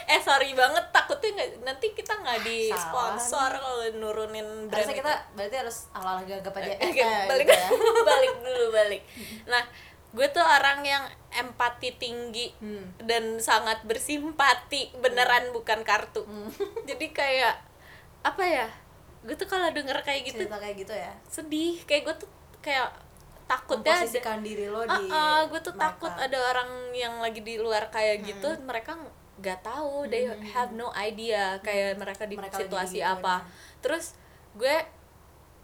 eh 0.07 0.21
sorry 0.21 0.53
banget 0.53 0.85
takutnya 0.89 1.31
nggak 1.35 1.51
nanti 1.65 1.87
kita 1.91 2.15
nggak 2.15 2.39
di 2.41 2.71
sponsor 2.71 3.51
kalau 3.51 3.83
nurunin 3.93 4.45
brand 4.65 4.79
harusnya 4.79 4.95
itu. 4.95 5.01
kita 5.01 5.13
berarti 5.35 5.57
harus 5.59 5.77
ala-ala 5.91 6.23
gagap 6.23 6.55
aja 6.55 6.71
Eh, 6.73 6.93
eh, 6.93 7.27
balik 7.27 7.45
gitu 7.45 7.57
ya. 7.57 7.69
balik 8.05 8.33
dulu 8.39 8.67
balik 8.71 9.03
nah 9.51 9.65
gue 10.09 10.27
tuh 10.27 10.41
orang 10.41 10.81
yang 10.83 11.05
empati 11.31 11.93
tinggi 11.95 12.55
Hmm. 12.57 12.95
dan 13.01 13.37
sangat 13.39 13.83
bersimpati 13.83 14.95
beneran 14.97 15.51
bukan 15.51 15.83
kartu 15.83 16.23
Hmm. 16.23 16.47
jadi 16.89 17.07
kayak 17.11 17.55
apa 18.23 18.43
ya 18.43 18.69
gue 19.21 19.35
tuh 19.35 19.45
kalau 19.45 19.69
denger 19.69 19.99
kayak 20.01 20.23
gitu 20.25 20.43
cerita 20.43 20.57
kayak 20.57 20.77
gitu 20.79 20.95
ya 20.95 21.13
sedih 21.25 21.75
kayak 21.83 22.03
gue 22.05 22.15
tuh 22.17 22.31
kayak 22.61 22.87
ada 23.49 23.65
memposisikan 23.97 24.39
diri 24.45 24.69
lo 24.69 24.85
di 24.85 25.09
Ah, 25.09 25.09
ah, 25.09 25.41
gue 25.49 25.57
tuh 25.59 25.73
mereka. 25.73 25.97
takut 25.97 26.13
ada 26.15 26.39
orang 26.53 26.71
yang 26.93 27.17
lagi 27.19 27.41
di 27.41 27.57
luar 27.57 27.89
kayak 27.89 28.21
gitu 28.23 28.49
mereka 28.63 28.93
nggak 29.39 29.61
tahu 29.63 30.05
they 30.11 30.27
have 30.53 30.75
no 30.75 30.91
idea 30.93 31.57
kayak 31.63 31.97
mereka 31.97 32.27
di 32.27 32.37
Mereka 32.37 32.61
situasi 32.61 33.01
apa. 33.01 33.41
Ya. 33.41 33.47
terus 33.81 34.19
gue 34.53 34.77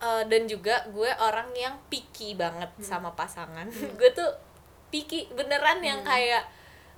eh, 0.00 0.22
dan 0.24 0.42
juga 0.46 0.86
gue 0.88 1.10
orang 1.18 1.50
yang 1.52 1.74
picky 1.90 2.34
banget 2.34 2.70
sama 2.80 3.12
pasangan. 3.12 3.66
Gue 3.98 4.10
tuh 4.10 4.30
picky 4.88 5.26
beneran 5.34 5.82
yang 5.82 6.00
kayak 6.06 6.46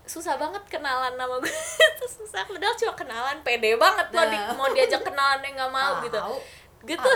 susah 0.07 0.39
banget 0.39 0.63
kenalan 0.69 1.17
nama 1.19 1.41
gue. 1.41 1.49
Tuh 1.99 2.11
susah 2.11 2.47
padahal 2.47 2.77
cuma 2.77 2.95
kenalan 2.95 3.41
pede 3.43 3.75
banget 3.75 4.07
mau 4.13 4.23
di, 4.29 4.39
Nah. 4.39 4.55
mau 4.55 4.69
diajak 4.71 5.03
kenalan 5.03 5.41
yang 5.43 5.55
nggak 5.59 5.73
mau 5.73 5.93
gitu. 6.05 6.19
Gitu 6.87 7.11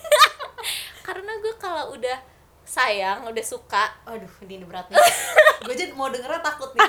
karena 1.06 1.32
gue 1.40 1.54
kalau 1.56 1.94
udah 1.94 2.18
sayang 2.68 3.24
udah 3.24 3.44
suka 3.44 3.88
Aduh, 4.04 4.28
ini 4.44 4.60
berat 4.60 4.84
nih. 4.92 5.00
gue 5.64 5.72
aja 5.72 5.84
mau 5.96 6.12
dengernya 6.12 6.44
takut 6.44 6.68
nih. 6.76 6.84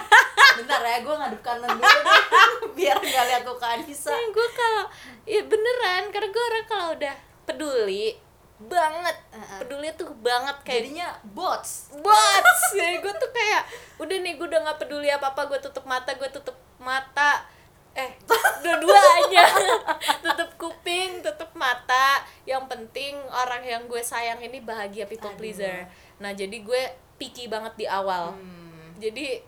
Bentar 0.59 0.83
ya, 0.83 0.99
gue 0.99 1.15
ngadep 1.15 1.41
kanan 1.41 1.71
dulu 1.71 1.87
deh. 1.87 2.23
Biar 2.77 2.99
nggak 2.99 3.25
lihat 3.31 3.43
muka 3.47 3.79
Anissa. 3.79 4.11
Nah, 4.11 4.27
gue 4.27 4.47
kalau 4.51 4.85
ya 5.23 5.41
beneran 5.47 6.03
karena 6.11 6.27
gue 6.27 6.43
orang 6.43 6.65
kalau 6.67 6.87
udah 6.99 7.15
peduli 7.47 8.19
banget 8.59 9.15
peduli 9.63 9.87
tuh 9.95 10.11
banget 10.19 10.57
kayak 10.67 10.83
Jadinya 10.83 11.07
bots. 11.31 11.95
bots 12.03 12.63
ya 12.79 12.99
gue 12.99 13.13
tuh 13.15 13.31
kayak 13.31 13.63
udah 14.03 14.17
nih 14.19 14.35
gue 14.35 14.47
udah 14.51 14.59
nggak 14.67 14.79
peduli 14.83 15.07
apa 15.07 15.31
apa 15.31 15.47
gue 15.47 15.59
tutup 15.63 15.87
mata 15.87 16.11
gue 16.11 16.27
tutup 16.27 16.59
mata 16.75 17.47
eh 17.99 18.09
dua-duanya. 18.63 19.45
Tutup 20.23 20.51
kuping 20.55 21.19
tutup 21.19 21.51
mata. 21.53 22.23
Yang 22.47 22.63
penting 22.71 23.13
orang 23.27 23.61
yang 23.61 23.81
gue 23.85 23.99
sayang 23.99 24.39
ini 24.39 24.63
bahagia 24.63 25.03
people 25.05 25.31
Aduh. 25.31 25.39
pleaser. 25.39 25.87
Nah 26.23 26.31
jadi 26.31 26.55
gue 26.63 26.81
picky 27.19 27.51
banget 27.51 27.75
di 27.75 27.85
awal. 27.85 28.31
Hmm. 28.35 28.95
jadi 28.99 29.39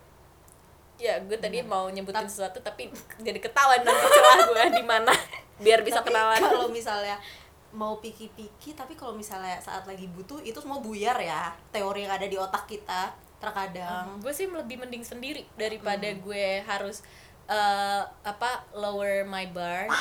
ya 0.96 1.18
gue 1.20 1.36
tadi 1.36 1.60
mau 1.66 1.90
nyebutin 1.90 2.30
sesuatu 2.30 2.62
tapi 2.62 2.88
jadi 3.26 3.36
ketahuan 3.42 3.82
nanti 3.82 4.06
celah 4.06 4.38
gue 4.48 4.64
di 4.80 4.84
mana 4.86 5.12
biar 5.58 5.82
bisa 5.82 6.00
Tapi 6.00 6.14
kenalan. 6.14 6.40
kalau 6.40 6.70
misalnya 6.70 7.18
mau 7.74 7.98
piki-piki 7.98 8.78
tapi 8.78 8.94
kalau 8.94 9.18
misalnya 9.18 9.58
saat 9.58 9.84
lagi 9.90 10.06
butuh 10.08 10.40
itu 10.46 10.62
semua 10.62 10.78
buyar 10.78 11.18
ya 11.18 11.52
teori 11.74 12.06
yang 12.06 12.14
ada 12.14 12.28
di 12.30 12.38
otak 12.38 12.70
kita 12.70 13.12
terkadang. 13.42 14.22
Gue 14.22 14.30
sih 14.30 14.46
lebih 14.46 14.78
mending 14.78 15.02
sendiri 15.02 15.42
daripada 15.58 16.06
gue 16.06 16.62
harus 16.62 17.02
eh, 17.52 18.02
apa 18.24 18.50
lower 18.74 19.24
my 19.24 19.46
bar. 19.48 19.92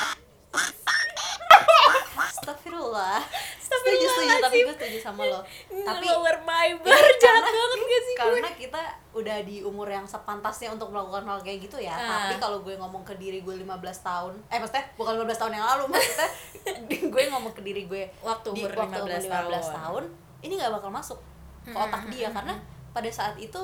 Astagfirullah. 2.21 3.19
Setuju 3.61 4.04
setuju 4.04 4.37
tapi 4.40 4.57
gue 4.62 4.75
setuju 4.75 4.99
sama 5.00 5.23
lo. 5.25 5.40
Tapi 5.69 6.04
lower 6.04 6.37
my 6.42 6.69
bar 6.83 6.90
jahat 7.16 7.42
karena- 7.42 7.50
banget 7.50 7.78
gak 7.80 8.02
sih 8.02 8.14
gue? 8.14 8.19
karena 8.21 8.50
kita 8.52 8.83
udah 9.11 9.37
di 9.42 9.57
umur 9.61 9.87
yang 9.87 10.04
sepantasnya 10.04 10.71
untuk 10.71 10.90
melakukan 10.90 11.25
hal 11.25 11.38
kayak 11.40 11.64
gitu 11.64 11.78
ya. 11.78 11.90
Ah. 11.90 12.28
tapi 12.28 12.38
kalau 12.38 12.59
gue 12.61 12.75
ngomong 12.75 13.02
ke 13.02 13.14
diri 13.16 13.40
gue 13.40 13.54
15 13.57 13.66
tahun 14.00 14.33
eh 14.47 14.59
maksudnya 14.59 14.85
bukan 14.95 15.12
15 15.19 15.35
tahun 15.37 15.52
yang 15.52 15.66
lalu 15.66 15.85
maksudnya 15.90 16.28
gue 17.14 17.23
ngomong 17.28 17.50
ke 17.50 17.62
diri 17.62 17.83
gue 17.85 18.02
Waktu 18.21 18.49
di 18.52 18.62
umur 18.62 18.71
waktu 18.76 18.99
15 19.00 19.02
umur 19.02 19.11
15 19.11 19.26
tahun. 19.26 19.75
tahun 19.75 20.04
ini 20.40 20.52
nggak 20.54 20.73
bakal 20.73 20.90
masuk 20.90 21.19
ke 21.62 21.75
otak 21.75 22.02
dia. 22.09 22.28
karena 22.30 22.54
pada 22.90 23.11
saat 23.11 23.35
itu 23.37 23.61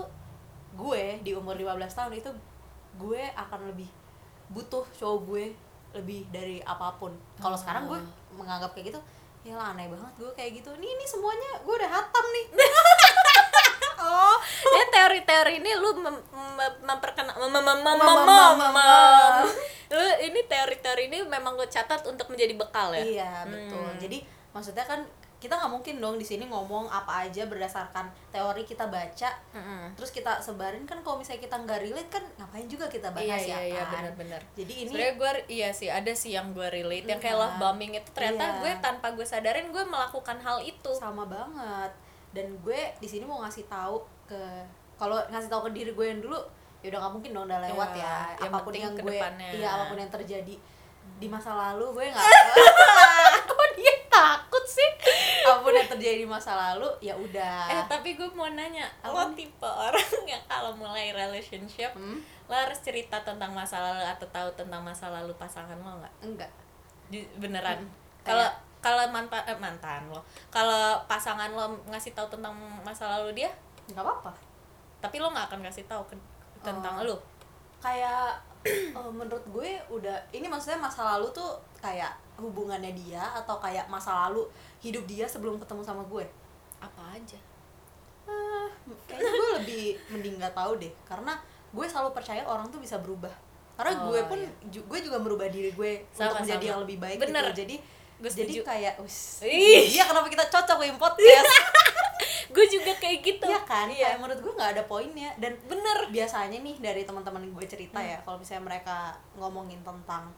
gue 0.75 1.03
di 1.23 1.31
umur 1.33 1.55
15 1.55 1.71
tahun 1.89 2.13
itu 2.15 2.31
gue 2.97 3.23
akan 3.33 3.61
lebih 3.67 3.89
butuh 4.49 4.85
cowok 4.93 5.19
gue 5.25 5.45
lebih 5.95 6.29
dari 6.29 6.61
apa 6.61 6.93
pun. 6.95 7.13
Kalau 7.37 7.55
sekarang 7.55 7.87
gue 7.87 8.01
menganggap 8.33 8.73
kayak 8.73 8.91
gitu 8.91 9.01
ya 9.43 9.55
lah 9.55 9.71
aneh 9.71 9.87
banget 9.87 10.13
gue 10.17 10.31
kayak 10.33 10.53
gitu. 10.55 10.71
Ini 10.73 10.89
ini 10.91 11.05
semuanya 11.05 11.61
gue 11.61 11.75
udah 11.75 11.91
hatam 11.91 12.25
nih. 12.27 12.47
Oh 13.99 14.37
ya 14.71 14.85
teori-teori 14.87 15.59
ini 15.59 15.73
lu 15.75 15.97
mem 15.97 16.15
mem- 16.31 16.79
memperkenal 16.81 17.35
mem 17.35 17.51
mem 17.51 17.65
mem 17.65 17.97
mem- 17.97 17.99
Mem- 17.99 19.57
lu 19.89 20.05
ini 20.21 20.41
teori-teori 20.45 21.03
ini 21.07 21.19
memang 21.25 21.57
gue 21.57 21.67
catat 21.67 22.05
untuk 22.05 22.29
menjadi 22.29 22.55
bekal 22.55 22.93
ya? 22.93 23.03
Iya 23.03 23.33
betul. 23.47 23.89
Jadi 23.99 24.19
maksudnya 24.53 24.85
kan 24.85 25.01
kita 25.37 25.53
nggak 25.53 25.69
mungkin 25.71 25.95
dong 25.97 26.17
di 26.17 26.25
sini 26.25 26.45
ngomong 26.45 26.89
apa 26.89 27.23
aja 27.23 27.45
berdasarkan 27.45 28.05
teori 28.29 28.63
kita 28.63 28.87
baca, 28.87 29.31
Mm-mm. 29.53 29.93
terus 29.93 30.09
kita 30.09 30.39
sebarin 30.39 30.83
kan 30.83 30.99
kalau 31.01 31.17
misalnya 31.17 31.43
kita 31.43 31.57
nggak 31.59 31.79
relate 31.79 32.09
kan 32.09 32.25
ngapain 32.37 32.65
juga 32.65 32.87
kita 32.87 33.11
bahas 33.11 33.25
iya 33.25 33.37
ya 33.37 33.45
iya 33.45 33.59
iya 33.69 33.83
kan. 33.83 33.93
benar-benar 33.93 34.41
Jadi 34.55 34.73
ini 34.75 34.89
sebenarnya 34.89 35.15
gue 35.15 35.31
iya 35.51 35.69
sih 35.71 35.89
ada 35.89 36.09
sih 36.11 36.33
yang 36.33 36.51
gue 36.51 36.65
relate 36.67 37.05
yang 37.05 37.19
kayak 37.19 37.35
Iya. 37.35 37.43
love 37.43 37.57
bombing 37.59 37.93
itu 37.93 38.09
ternyata 38.11 38.45
Iya. 38.47 38.59
gue 38.59 38.73
tanpa 38.81 39.07
gue 39.11 39.23
sadarin 39.25 39.69
gue 39.69 39.85
melakukan 39.85 40.39
hal 40.39 40.59
itu 40.59 40.91
sama 40.93 41.25
banget. 41.25 41.93
Dan 42.33 42.57
gue 42.59 42.81
di 42.97 43.07
sini 43.07 43.23
mau 43.23 43.41
ngasih 43.41 43.65
tahu 43.67 43.97
ke 44.27 44.41
kalau 44.95 45.21
ngasih 45.27 45.49
tahu 45.49 45.69
ke 45.69 45.77
diri 45.77 45.93
gue 45.93 46.07
yang 46.07 46.21
dulu 46.21 46.41
ya 46.79 46.89
udah 46.89 47.01
nggak 47.03 47.13
mungkin 47.13 47.31
dong 47.33 47.45
udah 47.47 47.61
lewat 47.63 47.91
Iya, 47.93 48.05
ya. 48.05 48.17
yang 48.39 48.51
apa 48.51 48.59
pun 48.59 48.73
yang 48.75 48.95
ke 48.95 49.03
gue 49.03 49.21
iya 49.53 49.69
apa 49.71 49.85
pun 49.87 49.97
yang 49.97 50.09
terjadi 50.09 50.55
di 51.17 51.27
masa 51.27 51.53
lalu 51.53 51.93
gue 51.93 52.05
nggak 52.09 52.25
kok 53.49 53.71
dia 53.75 53.95
takut 54.07 54.65
sih 54.67 54.91
apa 55.49 55.61
pun 55.61 55.73
yang 55.73 55.87
terjadi 55.87 56.19
di 56.19 56.29
masa 56.29 56.53
lalu 56.53 56.89
ya 57.01 57.13
udah. 57.13 57.69
eh 57.69 57.83
tapi 57.87 58.13
gue 58.13 58.29
mau 58.31 58.49
nanya 58.49 58.85
Apa 58.99 59.11
lo 59.13 59.23
nih? 59.29 59.37
tipe 59.39 59.65
orang 59.65 60.03
yang 60.29 60.43
kalau 60.45 60.71
mulai 60.73 61.11
relationship 61.11 61.91
Hmm? 61.93 62.19
lo 62.45 62.55
harus 62.55 62.79
cerita 62.79 63.17
tentang 63.21 63.51
masa 63.51 63.79
lalu 63.81 64.03
atau 64.05 64.27
tahu 64.29 64.49
tentang 64.55 64.79
masa 64.81 65.07
lalu 65.09 65.31
pasangan 65.35 65.75
lo 65.77 65.97
nggak 65.97 66.15
enggak. 66.23 66.51
Beneran 67.37 67.79
Hmm, 67.79 67.91
kalau 68.23 68.43
kayak- 68.43 68.59
kalau 68.79 69.03
mantan 69.09 69.43
eh, 69.45 69.57
mantan 69.57 70.03
lo 70.07 70.23
kalau 70.49 70.95
pasangan 71.05 71.51
lo 71.51 71.67
ngasih 71.87 72.13
tahu 72.13 72.27
tentang 72.29 72.55
masa 72.81 73.07
lalu 73.09 73.35
dia 73.37 73.51
nggak 73.87 74.01
apa-apa. 74.01 74.31
tapi 74.99 75.17
lo 75.17 75.29
nggak 75.29 75.47
akan 75.47 75.61
kasih 75.63 75.85
tahu 75.85 76.03
ke- 76.05 76.27
tentang 76.61 76.99
Oh. 76.99 77.05
lo 77.05 77.17
kayak 77.79 78.35
eh, 78.67 79.11
menurut 79.13 79.43
gue 79.45 79.71
udah 79.89 80.15
ini 80.31 80.47
maksudnya 80.47 80.79
masa 80.81 81.03
lalu 81.09 81.31
tuh 81.33 81.55
kayak 81.87 82.11
hubungannya 82.37 82.91
dia 82.93 83.23
atau 83.33 83.57
kayak 83.57 83.87
masa 83.87 84.27
lalu 84.27 84.43
hidup 84.79 85.07
dia 85.07 85.25
sebelum 85.25 85.57
ketemu 85.57 85.83
sama 85.83 86.03
gue? 86.05 86.27
Apa 86.79 87.15
aja? 87.15 87.39
Ah, 88.25 88.67
kayaknya 89.07 89.31
gue 89.33 89.49
lebih 89.63 89.85
mending 90.11 90.35
nggak 90.37 90.53
tahu 90.53 90.77
deh. 90.77 90.91
Karena 91.05 91.39
gue 91.69 91.87
selalu 91.87 92.11
percaya 92.11 92.43
orang 92.43 92.67
tuh 92.67 92.79
bisa 92.79 92.99
berubah. 92.99 93.31
Karena 93.77 93.93
Oh, 93.95 94.09
gue 94.09 94.21
pun 94.25 94.41
iya. 94.41 94.51
ju- 94.69 94.85
gue 94.85 94.99
juga 95.01 95.17
merubah 95.17 95.47
diri 95.47 95.71
gue 95.71 95.93
Sama, 96.11 96.33
untuk 96.33 96.43
menjadi 96.43 96.59
sama. 96.59 96.71
yang 96.73 96.79
lebih 96.83 96.97
baik 96.99 97.19
Bener. 97.21 97.45
gitu 97.47 97.61
jadi 97.63 97.77
Gue 98.17 98.33
jadi 98.33 98.55
kayak 98.65 98.95
us 98.97 99.45
iya 99.45 100.01
kenapa 100.03 100.25
kita 100.27 100.49
cocok 100.49 100.81
wim 100.81 100.97
podcast? 100.97 101.53
Gue 102.49 102.65
juga 102.65 102.89
kayak 102.97 103.21
gitu. 103.21 103.45
Iya 103.45 103.61
kan? 103.61 103.85
Iya. 103.87 104.09
Kayak 104.09 104.19
menurut 104.19 104.41
gue 104.41 104.53
nggak 104.55 104.71
ada 104.73 104.83
poinnya. 104.85 105.29
Dan 105.37 105.53
bener. 105.63 106.09
biasanya 106.09 106.57
nih 106.57 106.81
dari 106.81 107.03
teman-teman 107.03 107.45
gue 107.45 107.65
cerita 107.67 107.99
Hmm. 107.99 108.09
ya 108.09 108.17
kalau 108.23 108.41
misalnya 108.41 108.65
mereka 108.65 108.97
ngomongin 109.37 109.85
tentang 109.85 110.33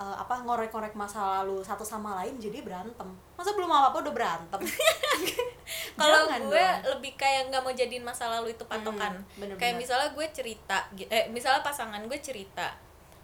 eh, 0.00 0.16
apa 0.16 0.40
ngorek-ngorek 0.40 0.96
masa 0.96 1.20
lalu 1.40 1.60
satu 1.60 1.84
sama 1.84 2.16
lain 2.24 2.40
jadi 2.40 2.64
berantem. 2.64 3.04
Masa 3.36 3.52
belum 3.52 3.68
apa 3.68 3.92
apa 3.92 3.98
udah 4.00 4.14
berantem? 4.16 4.60
Kalau 6.00 6.26
gue 6.26 6.64
dong. 6.64 6.96
lebih 6.96 7.12
kayak 7.20 7.52
nggak 7.52 7.60
mau 7.60 7.70
jadiin 7.76 8.02
masa 8.02 8.32
lalu 8.32 8.56
itu 8.56 8.64
patokan. 8.64 9.20
Hmm, 9.20 9.28
bener-bener. 9.36 9.60
kayak 9.60 9.74
misalnya 9.76 10.08
gue 10.16 10.26
cerita 10.32 10.88
eh 10.96 11.28
misalnya 11.28 11.60
pasangan 11.60 12.00
gue 12.08 12.18
cerita 12.18 12.72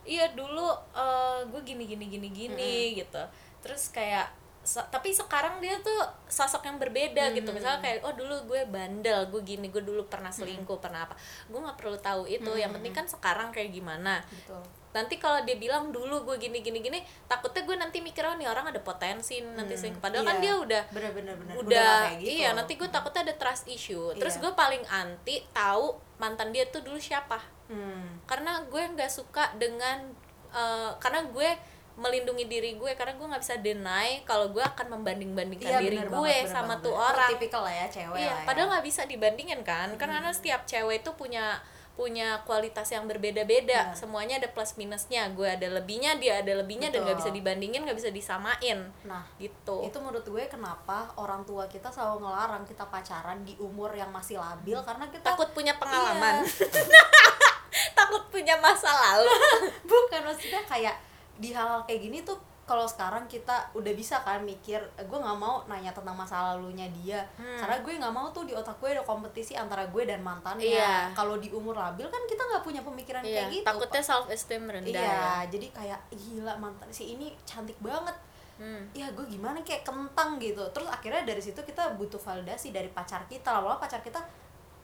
iya 0.07 0.31
dulu 0.37 0.71
eh, 0.95 1.41
gue 1.49 1.61
gini 1.65 1.89
gini 1.89 2.07
gini 2.13 2.29
gini 2.29 2.75
gitu. 3.01 3.23
Terus 3.65 3.91
kayak 3.91 4.29
tapi 4.67 5.15
sekarang 5.15 5.63
dia 5.63 5.79
tuh 5.79 6.03
sosok 6.27 6.67
yang 6.67 6.77
berbeda 6.83 7.31
gitu. 7.31 7.55
misalnya 7.55 7.79
kayak 7.79 8.03
oh 8.03 8.11
dulu 8.19 8.51
gue 8.51 8.67
bandel 8.67 9.31
gue 9.31 9.39
gini 9.47 9.71
gue 9.71 9.79
dulu 9.79 10.05
pernah 10.11 10.29
selingkuh 10.29 10.77
pernah 10.79 11.09
apa. 11.09 11.17
Gue 11.49 11.65
nggak 11.65 11.79
perlu 11.81 11.97
tahu 11.97 12.29
itu. 12.29 12.53
Yang 12.53 12.79
penting 12.79 12.93
kan 12.93 13.07
sekarang 13.09 13.49
kayak 13.49 13.73
gimana. 13.73 14.21
Betul 14.29 14.61
nanti 14.97 15.21
kalau 15.21 15.45
dia 15.45 15.61
bilang 15.61 15.93
dulu 15.93 16.25
gue 16.25 16.41
gini 16.41 16.65
gini 16.65 16.81
gini 16.81 17.05
takutnya 17.29 17.69
gue 17.69 17.77
nanti 17.77 18.01
mikir 18.01 18.25
oh 18.25 18.33
nih 18.41 18.49
orang 18.49 18.73
ada 18.73 18.81
potensi 18.81 19.45
nanti 19.45 19.77
selingkuh 19.77 20.01
padahal 20.01 20.25
kan 20.25 20.41
Iya. 20.41 20.43
dia 20.43 20.55
udah 20.57 20.83
bener-bener 20.89 21.35
bener 21.37 21.55
udah, 21.61 21.69
nggak 21.69 22.01
kayak 22.01 22.19
gitu. 22.25 22.31
iya 22.33 22.49
nanti 22.57 22.73
gue 22.81 22.89
takutnya 22.89 23.23
ada 23.29 23.35
trust 23.37 23.69
issue 23.69 24.17
terus 24.17 24.41
Iya. 24.41 24.49
gue 24.49 24.53
paling 24.57 24.85
anti 24.89 25.45
tahu 25.53 26.01
mantan 26.17 26.49
dia 26.57 26.65
tuh 26.73 26.81
dulu 26.81 26.97
siapa 26.97 27.37
hmm. 27.69 28.25
karena 28.25 28.65
gue 28.65 28.83
nggak 28.97 29.13
suka 29.13 29.53
dengan 29.61 30.09
eh, 30.57 30.91
karena 30.97 31.29
gue 31.29 31.77
melindungi 31.97 32.45
diri 32.45 32.77
gue 32.77 32.93
karena 32.93 33.17
gue 33.17 33.25
nggak 33.25 33.41
bisa 33.41 33.57
deny 33.57 34.21
kalau 34.29 34.53
gue 34.53 34.61
akan 34.61 35.01
membanding-bandingkan 35.01 35.77
Iya, 35.77 35.81
diri 35.81 35.97
bener 35.97 36.13
gue 36.13 36.21
banget, 36.21 36.45
bener 36.45 36.53
sama 36.53 36.67
banget, 36.77 36.85
tuh 36.85 36.93
bener. 36.93 37.01
Oh, 37.05 37.09
orang 37.13 37.31
tipikal 37.33 37.63
lah 37.65 37.75
ya 37.75 37.87
cewek 37.89 38.19
iya 38.21 38.29
lah 38.29 38.41
ya. 38.41 38.45
padahal 38.45 38.69
nggak 38.77 38.85
bisa 38.85 39.03
dibandingin 39.09 39.61
kan 39.65 39.89
Kan 39.97 40.09
karena 40.13 40.29
setiap 40.29 40.69
cewek 40.69 41.01
itu 41.01 41.11
punya 41.17 41.57
punya 41.97 42.45
kualitas 42.45 42.93
yang 42.93 43.09
berbeda-beda 43.09 43.91
Benar. 43.91 43.97
semuanya 43.97 44.35
ada 44.37 44.53
plus 44.53 44.77
minusnya 44.77 45.33
gue 45.33 45.49
ada 45.49 45.65
lebihnya 45.73 46.21
dia 46.21 46.45
ada 46.45 46.53
lebihnya 46.53 46.93
dan 46.93 47.09
nggak 47.09 47.17
bisa 47.17 47.33
Betul. 47.33 47.41
dibandingin 47.41 47.81
nggak 47.89 47.97
bisa 47.97 48.11
disamain 48.13 48.79
nah 49.03 49.25
gitu 49.41 49.81
itu 49.81 49.97
menurut 49.97 50.23
gue 50.23 50.45
kenapa 50.45 51.09
orang 51.17 51.41
tua 51.49 51.65
kita 51.67 51.89
selalu 51.89 52.21
ngelarang 52.29 52.69
kita 52.69 52.85
pacaran 52.87 53.41
di 53.49 53.57
umur 53.57 53.97
yang 53.97 54.13
masih 54.13 54.37
labil 54.37 54.77
karena 54.85 55.09
kita 55.09 55.25
takut 55.25 55.49
punya 55.57 55.73
pengalaman 55.81 56.45
Iya. 56.45 57.01
takut 57.99 58.23
punya 58.29 58.61
masa 58.61 58.93
lalu 58.93 59.33
bukan 59.91 60.21
maksudnya 60.21 60.61
kayak 60.69 60.97
di 61.37 61.53
hal-hal 61.53 61.81
kayak 61.85 62.01
gini 62.05 62.21
tuh 62.21 62.37
kalau 62.67 62.83
sekarang 62.83 63.25
kita 63.25 63.55
udah 63.73 63.95
bisa 63.95 64.19
kan 64.21 64.43
mikir 64.43 64.83
"Eh, 64.93 65.03
gue 65.03 65.15
nggak 65.15 65.35
mau 65.35 65.63
nanya 65.65 65.91
tentang 65.91 66.13
masa 66.13 66.43
lalunya 66.45 66.91
dia 66.93 67.23
Hmm. 67.35 67.57
karena 67.57 67.79
gue 67.79 67.93
nggak 67.97 68.11
mau 68.11 68.27
tuh 68.29 68.43
di 68.43 68.53
otak 68.53 68.75
gue 68.77 68.91
ada 68.91 69.01
kompetisi 69.01 69.55
antara 69.55 69.87
gue 69.87 70.03
dan 70.03 70.19
mantannya 70.21 70.67
Iya. 70.75 71.15
kalau 71.15 71.37
di 71.37 71.49
umur 71.49 71.73
labil 71.73 72.05
kan 72.05 72.23
kita 72.25 72.43
nggak 72.43 72.63
punya 72.63 72.83
pemikiran 72.83 73.23
iya, 73.23 73.47
kayak 73.47 73.51
gitu 73.55 73.65
takutnya 73.65 74.03
self 74.03 74.27
esteem 74.29 74.67
rendah 74.67 74.91
iya 74.93 75.07
ya. 75.07 75.35
jadi 75.47 75.67
kayak 75.71 76.01
gila 76.11 76.55
mantan 76.57 76.91
si 76.91 77.15
ini 77.15 77.31
cantik 77.45 77.79
banget 77.79 78.19
Hmm. 78.57 78.89
ya 78.91 79.05
gue 79.11 79.27
gimana 79.27 79.61
kayak 79.61 79.85
kentang 79.85 80.37
gitu 80.37 80.65
terus 80.71 80.89
akhirnya 80.89 81.23
dari 81.23 81.39
situ 81.39 81.61
kita 81.61 81.93
butuh 81.93 82.17
validasi 82.17 82.73
dari 82.73 82.89
pacar 82.89 83.23
kita 83.27 83.53
lama-lama 83.53 83.79
pacar 83.79 84.01
kita 84.01 84.17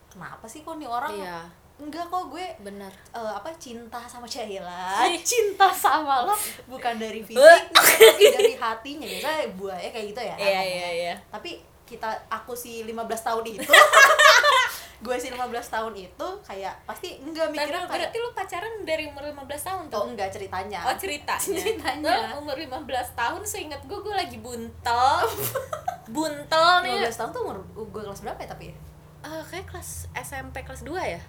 kenapa 0.07 0.45
sih 0.45 0.61
kok 0.61 0.77
nih 0.77 0.85
orang 0.85 1.09
iya 1.11 1.41
enggak 1.75 2.05
kok 2.05 2.29
gue 2.29 2.45
benar 2.59 2.93
eh, 3.11 3.33
apa 3.33 3.49
cinta 3.55 3.97
sama 4.03 4.29
Ih. 5.09 5.19
cinta 5.19 5.67
sama 5.69 6.23
lo 6.23 6.35
bukan 6.65 6.95
dari 6.95 7.19
fisik 7.19 7.41
Eh. 7.41 7.61
tapi 7.69 8.23
dari 8.29 8.53
hatinya 8.53 9.05
biasanya 9.05 9.47
buaya 9.53 9.87
kayak 9.87 10.05
gitu 10.09 10.21
ya 10.21 10.35
iya 10.37 10.61
iya 10.61 10.89
iya 10.93 11.13
tapi 11.27 11.57
kita 11.83 12.07
aku 12.27 12.53
si 12.53 12.81
15 12.83 12.95
tahun 13.19 13.43
itu 13.51 13.67
gue 15.03 15.15
si 15.19 15.27
15 15.27 15.43
tahun 15.51 15.93
itu 15.99 16.27
kayak 16.41 16.73
pasti 16.85 17.19
enggak 17.19 17.51
mikirnya 17.51 17.83
kayak 17.83 17.91
berarti 18.07 18.17
lu 18.17 18.29
pacaran 18.31 18.73
dari 18.81 19.03
umur 19.03 19.19
15 19.27 19.43
tahun 19.67 19.83
tuh? 19.91 19.99
oh 19.99 20.07
enggak 20.07 20.31
ceritanya 20.31 20.79
Oh 20.87 20.95
ceritanya 20.95 21.59
Ceritanya. 21.59 22.13
Lu 22.31 22.39
umur 22.39 22.55
15 22.55 22.87
tahun 23.13 23.41
seingat 23.43 23.83
gue, 23.83 23.99
gue 23.99 24.15
lagi 24.15 24.39
buntel 24.39 25.27
Buntel 26.15 26.67
nih 26.83 27.03
15 27.03 27.19
tahun 27.19 27.29
tuh 27.31 27.41
umur 27.43 27.57
gue 27.73 28.01
kelas 28.01 28.21
berapa 28.21 28.39
ya 28.39 28.49
tapi 28.49 28.71
ya? 28.71 28.75
Eh, 29.23 29.43
Kayak 29.45 29.65
kelas 29.69 29.89
SMP 30.15 30.63
kelas 30.63 30.83
2 30.83 30.95
ya? 30.95 31.19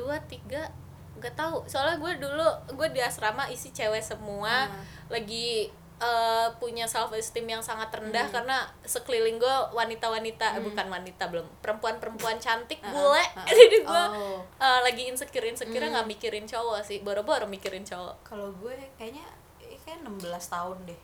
Masa 0.00 0.22
sih 0.22 0.38
2, 0.38 0.46
3 0.48 1.18
Gak 1.18 1.34
tahu. 1.34 1.66
Soalnya 1.66 1.98
gue 1.98 2.12
dulu, 2.20 2.46
gue 2.72 2.88
di 2.88 3.02
asrama 3.02 3.50
isi 3.50 3.68
cewek 3.68 3.98
semua 3.98 4.66
Hmm. 4.66 4.82
Lagi 5.10 5.66
eh, 5.98 6.48
punya 6.56 6.86
self 6.86 7.10
esteem 7.10 7.42
yang 7.44 7.58
sangat 7.58 7.90
rendah 7.90 8.30
karena 8.30 8.54
sekeliling 8.84 9.34
gue 9.34 9.50
wanita-wanita 9.74 10.54
eh, 10.54 10.62
bukan 10.62 10.86
wanita 10.86 11.26
belum 11.26 11.42
perempuan-perempuan 11.58 12.38
cantik 12.38 12.78
Uh-uh, 12.78 12.94
bule. 13.10 13.18
uh-uh. 13.18 13.50
jadi 13.50 13.76
gue 13.82 14.04
Oh. 14.14 14.38
eh, 14.62 14.80
lagi 14.80 15.10
insecure 15.10 15.42
insecure 15.42 15.82
nggak 15.82 16.06
mikirin 16.06 16.46
cowok 16.46 16.86
sih. 16.86 17.02
Boro-boro 17.02 17.50
mikirin 17.50 17.82
cowok. 17.82 18.22
Kalau 18.22 18.54
gue 18.54 18.78
kayaknya 18.94 19.26
kayak 19.82 20.06
16 20.06 20.22
tahun 20.22 20.78
deh. 20.86 21.00